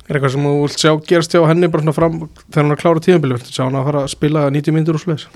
Er 0.08 0.16
eitthvað 0.16 0.32
sem 0.34 0.46
þú 0.48 0.54
vilt 0.64 0.80
sjá 0.80 0.92
gerast 1.06 1.34
hjá 1.36 1.44
henni 1.48 1.68
bara 1.70 1.84
svona 1.84 1.94
fram 1.96 2.16
þegar 2.48 2.64
hún 2.64 2.72
er 2.72 2.76
að 2.78 2.82
klára 2.82 3.02
tíðanbili 3.04 3.36
viltu 3.38 3.52
sjá 3.52 3.64
hann 3.66 3.76
að 3.78 3.84
fara 3.90 4.04
að 4.06 4.12
spila 4.14 4.46
90 4.50 4.74
mínútur 4.78 4.98
og 4.98 5.04
sliðis? 5.04 5.26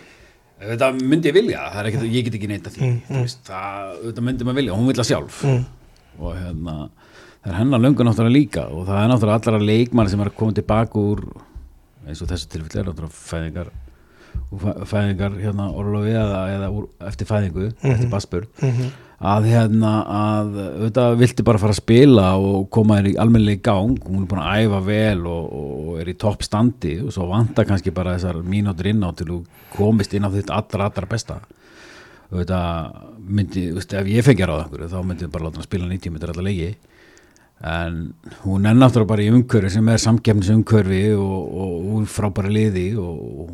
Þetta 0.58 0.88
myndi 0.98 1.28
ég 1.30 1.37
vilja, 1.37 1.61
það 1.70 1.80
er 1.84 1.88
ekkert, 1.92 2.06
ég 2.11 2.24
get 2.26 2.34
ekki 2.40 2.48
neita 2.50 2.70
því. 2.74 2.80
Mm, 2.82 2.94
mm, 3.06 3.20
veist, 3.22 3.42
það, 3.46 3.92
þetta 4.08 4.24
myndi 4.26 4.46
maður 4.48 4.56
vilja, 4.58 4.74
hún 4.80 4.88
vilja 4.90 5.04
sjálf. 5.06 5.37
Mm. 5.46 5.61
og 6.18 6.32
hérna 6.34 6.72
það 7.44 7.52
er 7.52 7.58
hennar 7.61 7.82
löngu 7.84 8.02
náttúrulega 8.08 8.34
líka. 8.34 8.64
Og 8.74 8.88
það 8.88 8.98
er 9.04 9.12
náttúrulega 9.12 9.38
allara 9.38 9.61
leikmann 9.68 10.11
sem 10.11 10.24
er 10.24 10.32
að 10.32 10.37
koma 10.40 10.56
tilbaka 10.56 10.98
úr 10.98 11.22
eins 12.09 12.23
og 12.25 12.33
þessu 12.33 12.51
tilfelli 12.53 12.83
er 12.83 12.88
náttúrulega 12.88 13.18
fæðingar 13.18 13.75
fæðingar 14.88 15.37
hérna 15.42 15.68
orlofi 15.77 16.14
eða, 16.16 16.40
eða 16.55 16.73
úr, 16.73 16.88
eftir 17.09 17.29
fæðingu, 17.29 17.71
eftir 17.83 18.11
baspur 18.12 18.49
Mm 18.62 18.97
að 19.18 19.49
hérna 19.51 19.92
að 20.07 20.51
auðvitað 20.62 21.16
vilti 21.18 21.44
bara 21.47 21.59
fara 21.59 21.75
að 21.75 21.81
spila 21.81 22.27
og 22.38 22.68
koma 22.75 23.01
þér 23.01 23.09
í 23.11 23.14
almennilega 23.18 23.59
í 23.59 23.62
gang 23.66 23.97
hún 24.07 24.23
er 24.23 24.29
búin 24.31 24.42
að 24.44 24.61
æfa 24.62 24.81
vel 24.87 25.25
og, 25.27 25.49
og 25.59 25.97
er 25.99 26.11
í 26.12 26.14
topp 26.23 26.44
standi 26.47 26.92
og 27.03 27.11
svo 27.14 27.27
vantar 27.33 27.66
kannski 27.66 27.94
bara 27.94 28.14
þessar 28.14 28.38
mínútur 28.47 28.90
inn 28.92 29.03
á 29.03 29.11
til 29.18 29.27
þú 29.33 29.38
komist 29.75 30.14
inn 30.14 30.29
á 30.29 30.31
þitt 30.31 30.53
allra 30.55 30.87
allra 30.87 31.11
besta. 31.11 31.40
Auðvitað 32.29 32.94
myndi, 33.25 33.64
þú 33.73 33.81
veist, 33.81 33.97
ef 33.99 34.12
ég 34.12 34.27
fengi 34.27 34.44
að 34.44 34.53
ráða 34.53 34.90
þá 34.92 34.99
myndi 35.03 35.27
ég 35.27 35.35
bara 35.35 35.49
láta 35.49 35.59
hann 35.59 35.66
spila 35.66 35.90
90 35.90 36.14
minnur 36.14 36.33
alltaf 36.35 36.47
leiki 36.47 36.71
en 37.59 38.14
hún 38.44 38.66
er 38.68 38.77
náttúrulega 38.79 39.11
bara 39.11 39.25
í 39.25 39.31
umhverfi 39.35 39.73
sem 39.75 39.88
er 39.90 40.03
samkefnis 40.03 40.51
umhverfi 40.55 41.03
og, 41.18 41.38
og 41.62 41.73
hún 41.92 42.07
er 42.07 42.12
frábæra 42.12 42.53
liði 42.55 42.87
og, 43.03 43.23
og 43.42 43.51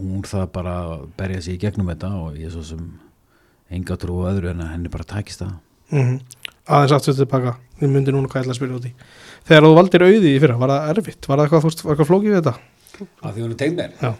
hún 0.00 0.24
það 0.28 0.46
bara 0.54 0.76
að 0.86 1.06
berja 1.18 1.42
sig 1.44 1.58
í 1.58 1.62
gegnum 1.66 1.90
þetta 1.92 2.12
og 2.22 2.38
ég 2.40 2.54
svo 2.54 2.64
sem 2.64 2.86
enga 3.72 3.98
trú 4.00 4.22
öðru 4.28 4.52
en 4.52 4.64
að 4.64 4.72
henni 4.74 4.92
bara 4.92 5.08
takist 5.08 5.44
það. 5.44 5.52
-hmm. 5.92 6.18
aðeins 6.66 6.96
aftur 6.96 7.14
tilbaka 7.14 7.56
þið 7.80 7.88
myndir 7.92 8.14
núna 8.14 8.28
hvað 8.28 8.40
ég 8.40 8.44
ætla 8.46 8.52
að 8.52 8.60
spyrja 8.60 8.76
út 8.76 8.86
í. 8.88 8.92
Þegar 9.44 9.62
þú 9.62 9.74
valdir 9.74 10.02
auði 10.02 10.36
í 10.36 10.40
fyrra, 10.40 10.56
var 10.56 10.70
það 10.70 10.90
erfitt? 10.90 11.28
var 11.28 11.38
það 11.38 11.44
eitthvað, 11.44 11.64
veist, 11.64 11.84
var 11.84 11.92
eitthvað 11.92 12.10
flókið 12.10 12.30
við 12.30 12.40
þetta? 12.40 12.58
að 13.22 13.34
því 13.34 13.44
hún 13.44 13.54
er 13.54 13.58
tegn 13.60 13.76
mér, 13.78 13.96
Já, 14.00 14.12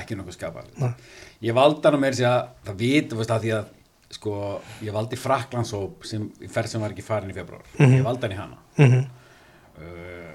ekki 0.00 0.16
nokkuð 0.18 0.36
skapar 0.36 0.94
ég 1.40 1.56
valdi 1.56 1.86
hana 1.88 2.00
með 2.00 2.16
þess 2.16 2.26
að 2.30 2.40
það 2.68 2.80
vit, 2.82 3.10
þú 3.10 3.20
veist 3.20 3.34
að 3.34 3.44
því 3.44 3.52
að 3.56 3.68
sko, 4.10 4.60
ég 4.82 4.92
valdi 4.94 5.16
Fraklandshóp 5.20 6.04
sem 6.08 6.28
ferð 6.50 6.72
sem 6.72 6.82
var 6.82 6.90
ekki 6.94 7.04
farin 7.06 7.30
í 7.30 7.36
februar 7.36 7.62
Mhm. 7.78 7.94
ég 8.00 8.04
valdi 8.04 8.26
hann 8.26 8.32
í 8.32 8.40
hana. 8.40 8.56
Mm 8.78 9.04
uh, 9.80 10.30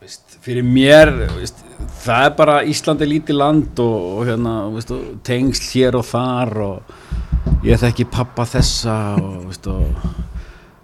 veist, 0.00 0.36
fyrir 0.44 0.62
mér 0.62 1.10
veist, 1.34 1.58
það 2.04 2.26
er 2.26 2.34
bara 2.38 2.56
Ísland 2.64 3.00
er 3.02 3.08
lítið 3.10 3.36
land 3.40 3.80
og, 3.82 3.96
og 4.20 4.26
hérna, 4.28 4.52
veist, 4.74 4.90
og 4.94 5.16
tengsl 5.26 5.66
hér 5.72 5.98
og 5.98 6.04
þar 6.06 6.52
og 6.66 7.64
ég 7.66 7.80
þekki 7.82 8.06
pappa 8.12 8.44
þessa 8.46 8.96
og, 9.20 9.50
og 9.66 10.12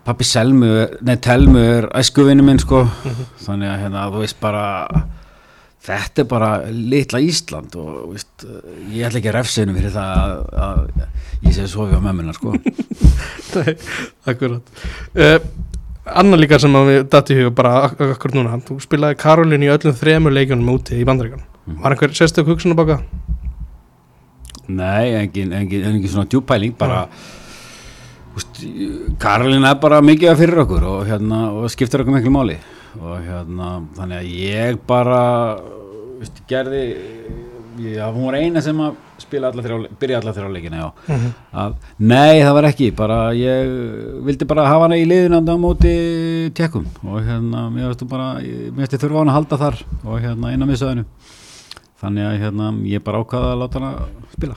pappi 0.05 0.25
Selmu, 0.27 0.73
nei 1.07 1.15
Telmu 1.23 1.61
er 1.63 1.87
æskuvinni 1.95 2.43
minn 2.43 2.59
sko. 2.59 2.81
Þannig 3.45 3.69
að 3.71 3.83
hérna, 3.85 4.07
þú 4.11 4.23
veist 4.25 4.41
bara 4.43 4.65
þetta 5.83 6.23
er 6.23 6.29
bara 6.31 6.51
litla 6.71 7.21
Ísland 7.23 7.75
og 7.81 8.13
veist, 8.13 8.45
ég 8.93 9.07
ætla 9.09 9.19
ekki 9.21 9.31
að 9.33 9.37
refsinu 9.39 9.75
fyrir 9.77 9.95
það 9.95 10.23
að, 10.23 10.43
að 10.67 11.47
ég 11.49 11.57
sé 11.57 11.67
svo 11.71 11.89
við 11.91 11.99
á 11.99 12.03
mömmuna 12.07 12.35
sko. 12.37 12.55
Nei, 13.57 13.75
akkurat. 14.31 14.73
Uh, 15.17 15.39
Anna 16.19 16.35
líka 16.39 16.59
sem 16.59 16.75
að 16.75 16.89
við 16.91 17.01
dætti 17.13 17.37
huga 17.39 17.51
bara 17.63 17.73
ak 17.87 18.01
akkur 18.17 18.33
núna, 18.35 18.57
þú 18.67 18.79
spilaði 18.83 19.19
Karolín 19.23 19.63
í 19.63 19.71
öllum 19.71 19.95
þremur 19.95 20.35
leikjunum 20.35 20.73
úti 20.75 20.99
í 20.99 21.07
bandaríkan 21.07 21.43
Mhm. 21.63 21.77
var 21.79 21.93
einhver 21.95 22.11
sérstök 22.11 22.49
hugsun 22.51 22.75
á 22.75 22.77
baka? 22.77 22.97
Nei, 24.67 25.13
engin, 25.15 25.53
engin, 25.55 25.85
engin 25.87 26.11
svona 26.11 26.27
djúpæling 26.27 26.75
bara 26.79 27.05
úst, 28.35 28.63
Karolín 29.23 29.63
er 29.69 29.77
bara 29.79 30.01
mikið 30.03 30.33
að 30.33 30.41
fyrir 30.43 30.63
okkur 30.65 30.87
og, 30.91 31.01
hérna, 31.07 31.39
og 31.55 31.71
skiptir 31.71 32.03
okkur 32.03 32.17
miklu 32.17 32.33
máli 32.35 32.57
og 33.01 33.23
hérna, 33.25 33.71
þannig 33.97 34.21
að 34.21 34.35
ég 34.43 34.83
bara 34.89 35.23
úst, 36.21 36.43
gerði 36.51 36.83
já, 37.81 38.05
hún 38.13 38.27
var 38.29 38.37
eina 38.41 38.63
sem 38.65 38.79
að 38.85 38.99
alla 39.33 39.63
þrjá, 39.65 39.77
byrja 40.01 40.19
alla 40.19 40.33
þrjá 40.37 40.49
leikina, 40.53 40.81
já. 40.83 40.89
Mhm. 41.15 41.29
að, 41.63 41.77
nei, 41.99 42.43
það 42.43 42.55
var 42.59 42.67
ekki, 42.69 42.89
bara 42.97 43.19
ég 43.33 43.71
vildi 44.27 44.49
bara 44.51 44.67
hafa 44.69 44.89
hana 44.89 44.99
í 45.01 45.07
liðinanda 45.09 45.55
á 45.57 45.59
móti 45.63 45.95
tekkum 46.53 46.85
og 47.07 47.23
hérna, 47.25 47.71
mér 47.73 47.89
veistu 47.93 48.09
bara 48.11 48.35
mér 48.43 48.83
veist 48.83 48.93
ég 48.93 49.01
þurfa 49.01 49.23
hana 49.23 49.33
að 49.33 49.39
halda 49.39 49.61
þar 49.63 49.81
og 50.05 50.21
hérna 50.21 50.53
inn 50.53 50.67
á 50.67 50.69
miðsöðinu 50.69 51.07
þannig 52.03 52.29
að 52.29 52.39
hérna, 52.43 52.71
ég 52.91 53.05
bara 53.07 53.23
ákvaða 53.23 53.53
að 53.55 53.61
láta 53.63 53.81
hana 53.81 53.93
spila. 54.35 54.57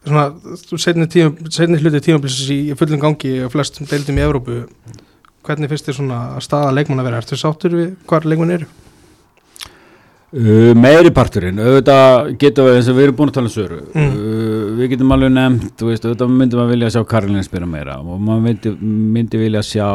Svona, 0.00 0.30
þú 0.64 0.78
setni, 0.80 1.76
hluti 1.76 2.00
tímabilsis 2.06 2.48
í 2.54 2.60
fullum 2.78 3.02
gangi 3.02 3.34
og 3.44 3.52
flestum 3.52 3.88
deildum 3.90 4.16
í 4.16 4.24
Evrópu 4.24 4.62
hvernig 5.46 5.68
finnst 5.72 5.86
þér 5.88 5.96
svona 6.00 6.20
staða 6.44 6.72
leikmann 6.76 7.00
að 7.00 7.08
vera? 7.10 7.20
Ertu 7.22 7.36
sáttur 7.40 7.74
við 7.76 7.96
hvar 8.06 8.26
leikmann 8.28 8.50
eru? 8.58 8.66
Uh, 10.30 10.70
meiri 10.78 11.10
parturinn, 11.10 11.58
auðvitað 11.58 12.28
getum 12.38 12.68
við 12.68 12.76
eins 12.78 12.88
og 12.92 12.94
við 12.94 13.02
erum 13.08 13.16
búin 13.18 13.30
að 13.32 13.34
tala 13.40 13.48
um 13.48 13.54
söru 13.56 13.78
Mm. 13.90 14.12
uh, 14.14 14.66
við 14.78 14.92
getum 14.92 15.10
alveg 15.16 15.32
nefnt 15.34 15.82
veist, 15.82 16.04
auðvitað 16.06 16.30
myndum 16.36 16.60
að 16.62 16.70
vilja 16.70 16.90
sjá 16.94 17.00
Karolina 17.10 17.42
spila 17.42 17.66
meira 17.66 17.96
og 17.98 18.20
maður 18.22 18.44
myndi, 18.44 18.70
myndi 19.16 19.40
vilja 19.42 19.62
sjá 19.66 19.88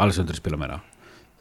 Alessandri 0.00 0.38
spila 0.38 0.56
meira 0.56 0.78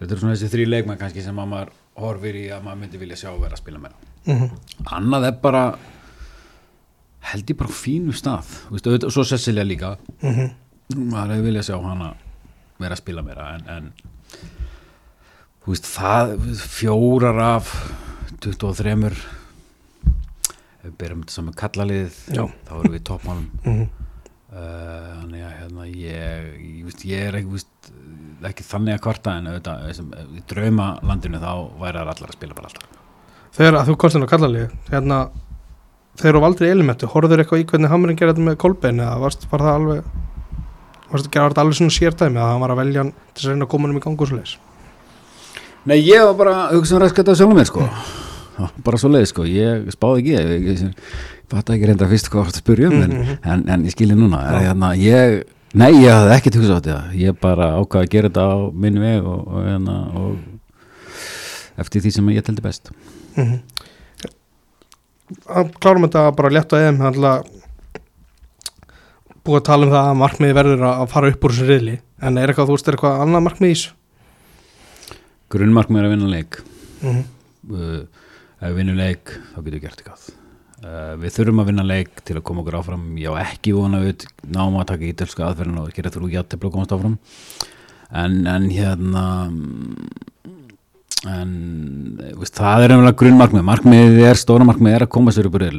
þetta 0.01 0.11
er 0.17 0.19
svona 0.19 0.35
þessi 0.35 0.51
þrý 0.51 0.65
leikmenn 0.73 0.99
kannski 0.99 1.23
sem 1.23 1.39
að 1.39 1.47
maður 1.53 1.71
horfir 2.03 2.35
í 2.41 2.43
að 2.51 2.65
maður 2.67 2.81
myndi 2.83 2.99
vilja 3.05 3.21
sjá 3.23 3.29
vera 3.39 3.55
að 3.55 3.63
spila 3.63 3.79
meira 3.85 3.95
Mm 4.25 4.35
-hmm. 4.41 4.49
annað 4.97 5.25
er 5.27 5.35
bara 5.41 5.63
held 7.31 7.49
ég 7.49 7.57
bara 7.57 7.69
fínu 7.71 8.11
stað 8.11 8.51
veist, 8.71 8.85
auðvitað, 8.87 9.05
og 9.05 9.11
svo 9.13 9.23
Cecilia 9.23 9.63
líka 9.63 9.95
Mhm. 10.21 10.49
maður 11.07 11.31
hefur 11.37 11.45
viljað 11.47 11.67
sjá 11.71 11.79
hana 11.81 12.13
vera 12.81 12.95
að 12.95 13.01
spila 13.01 13.23
meira 13.25 13.47
en, 13.55 13.65
en 13.71 13.91
þú 15.63 15.73
veist 15.73 15.87
það 15.89 16.35
fjórar 16.61 17.39
af 17.41 17.71
23 18.43 18.95
ef 20.85 20.91
við 20.91 20.97
byrjum 20.99 21.21
þetta 21.23 21.33
saman 21.33 21.55
kallalið 21.57 22.17
þá 22.29 22.73
erum 22.77 22.93
við 22.93 23.05
toppmálum. 23.09 23.45
Mhm. 23.63 23.85
uh, 24.53 25.07
þannig 25.21 25.45
að 25.45 25.55
hérna, 25.59 25.87
ég, 25.89 26.51
ég, 26.61 26.83
veist, 26.85 27.05
ég 27.09 27.23
er 27.29 27.39
ekki, 27.39 27.55
veist, 27.55 27.89
ekki 28.51 28.67
þannig 28.67 28.97
að 28.97 29.01
kvarta 29.07 29.37
en 29.39 29.49
auðvitað, 29.49 29.87
þessum, 29.89 30.11
í 30.37 30.43
draumalandinu 30.51 31.41
þá 31.41 31.51
væri 31.81 31.97
það 31.97 32.13
allar 32.13 32.29
að 32.29 32.37
spila 32.37 32.59
bara 32.59 32.69
alltaf. 32.69 33.01
Þegar 33.55 33.79
að 33.79 33.89
þú 33.89 33.97
komst 34.03 34.19
inn 34.19 34.27
á 34.27 34.33
kallalið 34.35 34.77
hérna, 34.91 35.19
þegar 36.19 36.37
þú 36.37 36.43
valdir 36.45 36.69
elimettu 36.69 37.09
horfður 37.11 37.43
eitthvað 37.43 37.63
í 37.63 37.67
hvernig 37.71 37.91
Hamrin 37.91 38.19
gerði 38.19 38.35
þetta 38.35 38.47
með 38.51 38.61
Kolbein 38.61 39.01
eða 39.01 39.19
varst, 39.23 39.47
var 39.51 39.65
það 39.65 39.79
alveg 39.79 40.13
var 41.11 41.21
þetta 41.21 41.61
alveg 41.61 41.77
svona 41.79 41.95
sérdæmi 41.95 42.39
að 42.41 42.51
hann 42.51 42.61
var 42.65 42.71
að 42.75 42.81
velja 42.83 43.03
hann 43.03 43.11
til 43.13 43.39
þess 43.39 43.45
að 43.45 43.51
reyna 43.53 43.65
að 43.65 43.71
koma 43.75 43.87
hann 43.87 43.97
í 43.97 44.03
gangu 44.05 44.21
og 44.25 44.27
svo 44.31 44.37
leis 44.39 44.57
Nei, 45.85 45.99
ég 46.01 46.23
var 46.25 46.33
bara 46.39 46.53
að 46.65 46.79
hugsa 46.79 46.95
um 46.95 47.01
ræðskvæta 47.03 47.35
sjálfum 47.37 47.57
mér 47.59 47.67
sko 47.69 47.89
bara 48.85 48.97
svo 48.97 49.09
leið 49.11 49.25
sko, 49.29 49.43
ég 49.45 49.89
spáði 49.93 50.21
ekki 50.23 50.31
ég, 50.33 50.45
ég, 50.49 50.79
ég 50.79 51.49
fatt 51.51 51.69
ekki 51.75 51.85
reynda 51.89 52.07
fyrst 52.09 52.29
hvað 52.31 52.47
að 52.49 52.61
spurja 52.61 52.87
um 52.89 53.01
en, 53.03 53.11
Mhm. 53.11 53.37
en, 53.43 53.65
en 53.69 53.83
ég 53.85 53.91
skilji 53.93 54.15
núna 54.17 54.39
Já. 54.41 54.59
hérna, 54.69 54.93
ég, 54.97 55.43
Nei, 55.75 55.91
ég 55.91 56.07
hafði 56.09 56.35
ekkert 56.37 56.55
hugsað 56.55 56.77
á 56.79 56.81
þetta 56.81 57.19
ég 57.19 57.39
bara 57.41 57.65
ákvaði 57.75 58.05
að 58.07 58.11
gera 58.13 58.29
þetta 58.29 58.45
á 58.47 58.55
minn 58.71 58.99
veg 59.03 59.25
og, 59.27 59.41
og, 59.47 59.65
hérna, 59.67 59.95
og 60.15 60.37
eftir 61.83 62.01
því 62.01 62.11
sem 62.15 62.29
ég 62.31 62.45
teldi 62.47 62.61
best 62.63 62.91
mm 63.35 63.43
-hmm. 63.43 63.59
Klárum 65.81 66.05
þetta 66.07 66.31
bara 66.37 66.49
létt 66.53 66.73
eðum 66.77 66.97
þannig 67.01 67.45
búið 69.45 69.59
að 69.59 69.67
tala 69.67 69.85
um 69.85 69.93
það 69.93 70.07
að 70.09 70.19
markmiði 70.21 70.55
verður 70.57 70.85
að 70.89 71.05
fara 71.11 71.29
upp 71.31 71.45
úr 71.45 71.53
þessu 71.53 71.67
riðli. 71.69 71.95
En 72.25 72.39
er 72.39 72.51
eitthvað, 72.51 72.69
þú 72.69 72.77
veist, 72.77 72.87
er 72.89 72.97
eitthvað 72.97 73.21
annað 73.25 73.45
markmið 73.45 73.71
í 73.71 73.75
þessu? 73.75 75.19
Grunnmarkmið 75.55 76.01
er 76.01 76.07
að 76.07 76.15
vinna 76.15 76.31
leik. 76.31 76.57
Mm 77.01 77.11
-hmm. 77.11 77.25
uh, 77.75 78.01
ef 78.59 78.67
við 78.69 78.79
vinnum 78.79 78.97
leik 78.97 79.35
þá 79.53 79.57
getum 79.59 79.75
við 79.75 79.83
gert 79.85 80.01
eitthvað. 80.01 80.25
Uh, 80.85 81.13
við 81.21 81.35
þurfum 81.37 81.61
að 81.61 81.69
vinna 81.69 81.85
leik 81.85 82.23
til 82.25 82.37
að 82.37 82.43
koma 82.43 82.61
okkur 82.61 82.79
áfram. 82.79 83.05
Ég 83.17 83.29
á 83.29 83.41
ekki 83.45 83.73
vona 83.73 84.01
við 84.01 84.25
náum 84.43 84.79
að 84.79 84.89
taka 84.91 85.09
ítölsku 85.09 85.45
aðferðin 85.45 85.81
og 85.81 85.93
gera 85.93 86.09
þurru 86.09 86.31
jættið 86.33 86.65
og 86.65 86.73
komast 86.73 86.91
áfram. 86.91 87.19
En, 88.11 88.47
en 88.47 88.69
hérna 88.69 89.25
en 91.25 91.53
veist, 92.37 92.55
það 92.57 92.83
er 92.83 92.95
umlega 92.97 93.17
grunnmarkmið. 93.21 93.63
Markmiðið 93.65 94.25
er, 94.25 94.37
stóra 94.37 94.65
markmiðið 94.65 94.95
er 94.95 95.05
að 95.07 95.15
koma 95.15 95.31
sér 95.31 95.49
upp 95.49 95.57
úr 95.57 95.69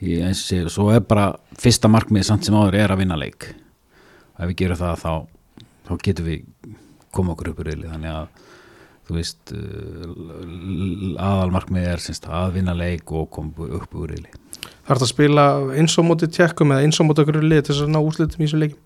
reilunum 0.00 0.66
og 0.66 0.74
svo 0.74 0.90
er 0.94 1.04
bara 1.06 1.30
fyrsta 1.60 1.90
markmiðið 1.92 2.28
samt 2.28 2.48
sem 2.48 2.56
áður 2.56 2.78
er 2.82 2.92
að 2.92 3.00
vinna 3.04 3.16
leik. 3.20 3.50
Og 4.36 4.44
ef 4.44 4.50
við 4.50 4.58
gerum 4.62 4.80
það 4.80 4.98
þá, 5.04 5.12
þá 5.88 5.92
getum 6.04 6.28
við 6.28 6.74
koma 7.16 7.34
okkur 7.34 7.52
upp 7.52 7.62
úr 7.62 7.70
reili 7.70 7.88
þannig 7.90 8.12
að 8.12 8.42
þú 9.06 9.16
veist 9.16 9.52
aðalmarkmið 11.22 11.86
er 11.92 12.02
semst, 12.02 12.26
að 12.26 12.58
vinna 12.58 12.74
leik 12.76 13.12
og 13.14 13.30
koma 13.34 13.70
upp 13.78 13.96
úr 13.96 14.12
reyli 14.14 14.32
Það 14.86 14.92
er 14.94 15.02
að 15.02 15.10
spila 15.10 15.44
eins 15.78 15.96
og 15.98 16.06
móti 16.06 16.28
tjekkum 16.30 16.74
eða 16.74 16.86
eins 16.86 16.98
og 17.02 17.08
móti 17.08 17.22
okkur 17.22 17.40
lið 17.42 17.64
til 17.66 17.72
þess 17.72 17.86
að 17.86 17.94
ná 17.94 18.00
úslitum 18.02 18.42
í 18.42 18.46
þessu 18.46 18.62
leikim 18.62 18.82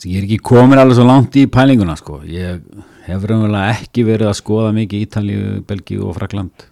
ég 0.00 0.16
er 0.16 0.24
ekki 0.24 0.40
komin 0.50 0.80
alveg 0.80 0.96
svo 0.96 1.04
langt 1.04 1.36
í 1.36 1.44
pælinguna 1.50 1.96
sko. 1.98 2.22
ég 2.24 2.62
hef 3.04 3.24
raunverulega 3.28 3.74
ekki 3.76 4.04
verið 4.08 4.30
að 4.30 4.38
skoða 4.38 4.70
mikið 4.76 5.06
Ítalíu, 5.06 5.48
Belgíu 5.68 6.06
og 6.08 6.16
Frakland 6.16 6.66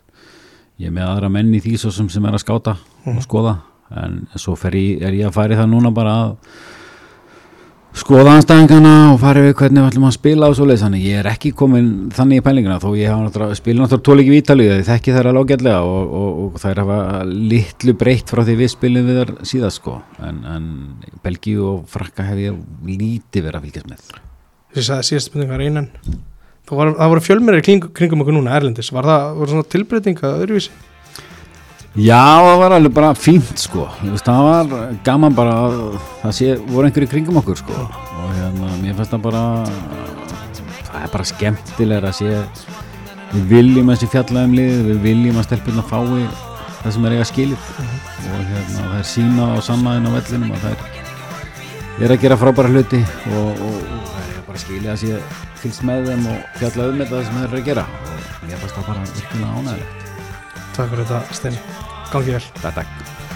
ég 0.79 0.89
er 0.91 0.95
með 0.95 1.11
aðra 1.11 1.31
menn 1.33 1.55
í 1.57 1.63
því 1.63 1.77
svo 1.83 1.93
sem, 1.95 2.09
sem 2.13 2.25
er 2.29 2.37
að 2.39 2.45
skáta 2.45 2.77
og 3.09 3.23
skoða. 3.25 3.59
En 3.99 4.27
svo 4.37 4.55
ég, 4.55 5.01
er 5.03 5.17
ég 5.17 5.29
að 5.29 5.39
færi 5.39 5.57
það 5.59 5.73
núna 5.73 5.95
bara 5.95 6.19
að 6.23 6.35
skoða 7.99 8.35
anstæðingana 8.37 8.93
og 9.15 9.17
fara 9.23 9.43
við 9.43 9.55
hvernig 9.59 9.81
við 9.81 9.89
ætlum 9.89 10.07
að 10.07 10.15
spila 10.15 10.51
og 10.51 10.55
svo 10.55 10.67
leiðis, 10.69 10.85
þannig 10.85 11.07
ég 11.09 11.23
er 11.23 11.29
ekki 11.31 11.51
komin 11.57 11.89
þannig 12.15 12.43
í 12.43 12.45
pælinguna 12.45 12.77
þó 12.83 12.89
ég 12.99 13.15
náttúrulega 13.25 13.59
spilað 13.59 13.85
náttúrulega 13.87 14.07
tóleiki 14.07 14.35
í 14.35 14.41
Ítalíu, 14.43 14.69
ég 14.69 14.87
þekki 14.87 15.15
þær 15.17 15.31
alveg 15.33 15.49
ágætlega 15.49 15.81
og, 15.89 16.15
og, 16.21 16.39
og 16.45 16.61
þær 16.63 16.83
hafa 16.85 16.99
litlu 17.27 17.97
breytt 17.99 18.31
frá 18.31 18.45
því 18.45 18.57
við 18.61 18.73
spilum 18.77 19.09
við 19.09 19.21
þar 19.23 19.35
síðast 19.51 19.81
sko. 19.81 19.99
En, 20.29 20.41
en 20.53 20.69
Belgíu 21.25 21.65
og 21.73 21.85
Frakka 21.91 22.29
hef 22.29 22.43
ég 22.45 22.63
lítið 22.87 23.49
verið 23.49 23.59
að 23.59 23.67
fylgjast 23.67 23.93
með. 23.95 24.11
Ég 24.77 24.91
sagði 24.93 25.11
síðast 25.11 25.33
spurningar 25.33 25.65
einan 25.65 25.91
var, 26.71 26.93
Það 26.99 27.13
voru 27.15 27.25
fjölmennir 27.25 27.65
kring, 27.65 27.89
kringum 27.97 28.25
okkur 28.25 28.37
núna 28.37 28.57
Erlendis, 28.59 28.93
var 28.93 29.09
það 29.09 29.27
voru 29.41 29.55
svona 29.55 29.69
tilbreyting 29.73 30.23
að 30.23 30.43
öðruvísi? 30.45 30.73
Já, 31.99 32.21
það 32.45 32.61
var 32.61 32.75
alveg 32.77 32.93
bara 32.95 33.15
fínt 33.19 33.59
sko. 33.59 33.89
Það 34.23 34.43
var 34.47 34.75
gaman 35.07 35.35
bara 35.35 35.55
að 35.67 35.79
það 36.21 36.35
sé, 36.37 36.51
voru 36.69 36.87
einhverju 36.87 37.11
kringum 37.11 37.41
okkur 37.41 37.59
sko. 37.59 37.75
Og 37.75 38.35
hérna, 38.37 38.75
mér 38.83 38.95
finnst 38.99 39.15
það 39.17 39.25
bara 39.25 39.43
það 40.89 41.01
er 41.01 41.11
bara 41.15 41.27
skemmtilega 41.33 42.13
að 42.13 42.19
sé 42.21 42.37
við 43.33 43.49
viljum 43.51 43.91
að 43.93 44.01
sé 44.03 44.11
fjalla 44.13 44.45
um 44.47 44.55
lið 44.57 44.77
við 44.87 45.01
viljum 45.05 45.41
að 45.41 45.49
stelpuna 45.49 45.85
fái 45.89 46.23
það 46.79 46.95
sem 46.95 47.09
er 47.09 47.17
eiga 47.17 47.29
skilið. 47.33 47.69
Og 48.29 48.47
hérna, 48.53 48.79
það 48.79 48.97
er 49.01 49.09
sína 49.15 49.49
og 49.57 49.65
sannaðin 49.67 50.09
á 50.09 50.11
vellinum 50.17 50.55
og 50.55 50.63
það 50.63 50.77
er, 50.77 51.03
er 52.05 52.15
að 52.15 52.23
gera 52.25 52.39
frábæra 52.41 52.73
hluti 52.77 53.03
og, 53.33 53.65
og, 53.67 53.81
bara 54.59 54.67
skilið 54.67 54.91
að 54.93 54.99
sé 55.03 55.19
fylgst 55.63 55.85
með 55.87 56.09
þeim 56.09 56.27
og 56.33 56.59
fjalla 56.59 56.89
um 56.91 57.03
þetta 57.03 57.23
sem 57.27 57.39
þeir 57.39 57.49
eru 57.49 57.61
að 57.61 57.69
gera. 57.69 57.87
Og 58.41 58.49
mér 58.49 58.59
finnst 58.63 58.75
það 58.75 58.91
bara 58.91 59.07
virkilega 59.15 59.55
ánægilegt 59.59 60.05
Takk 60.75 60.93
fyrir 60.93 61.07
þetta 61.07 61.39
Steini, 61.39 61.63
gangið 62.13 62.39
vel. 62.39 62.45
Takk, 62.63 62.83
takk 62.83 63.28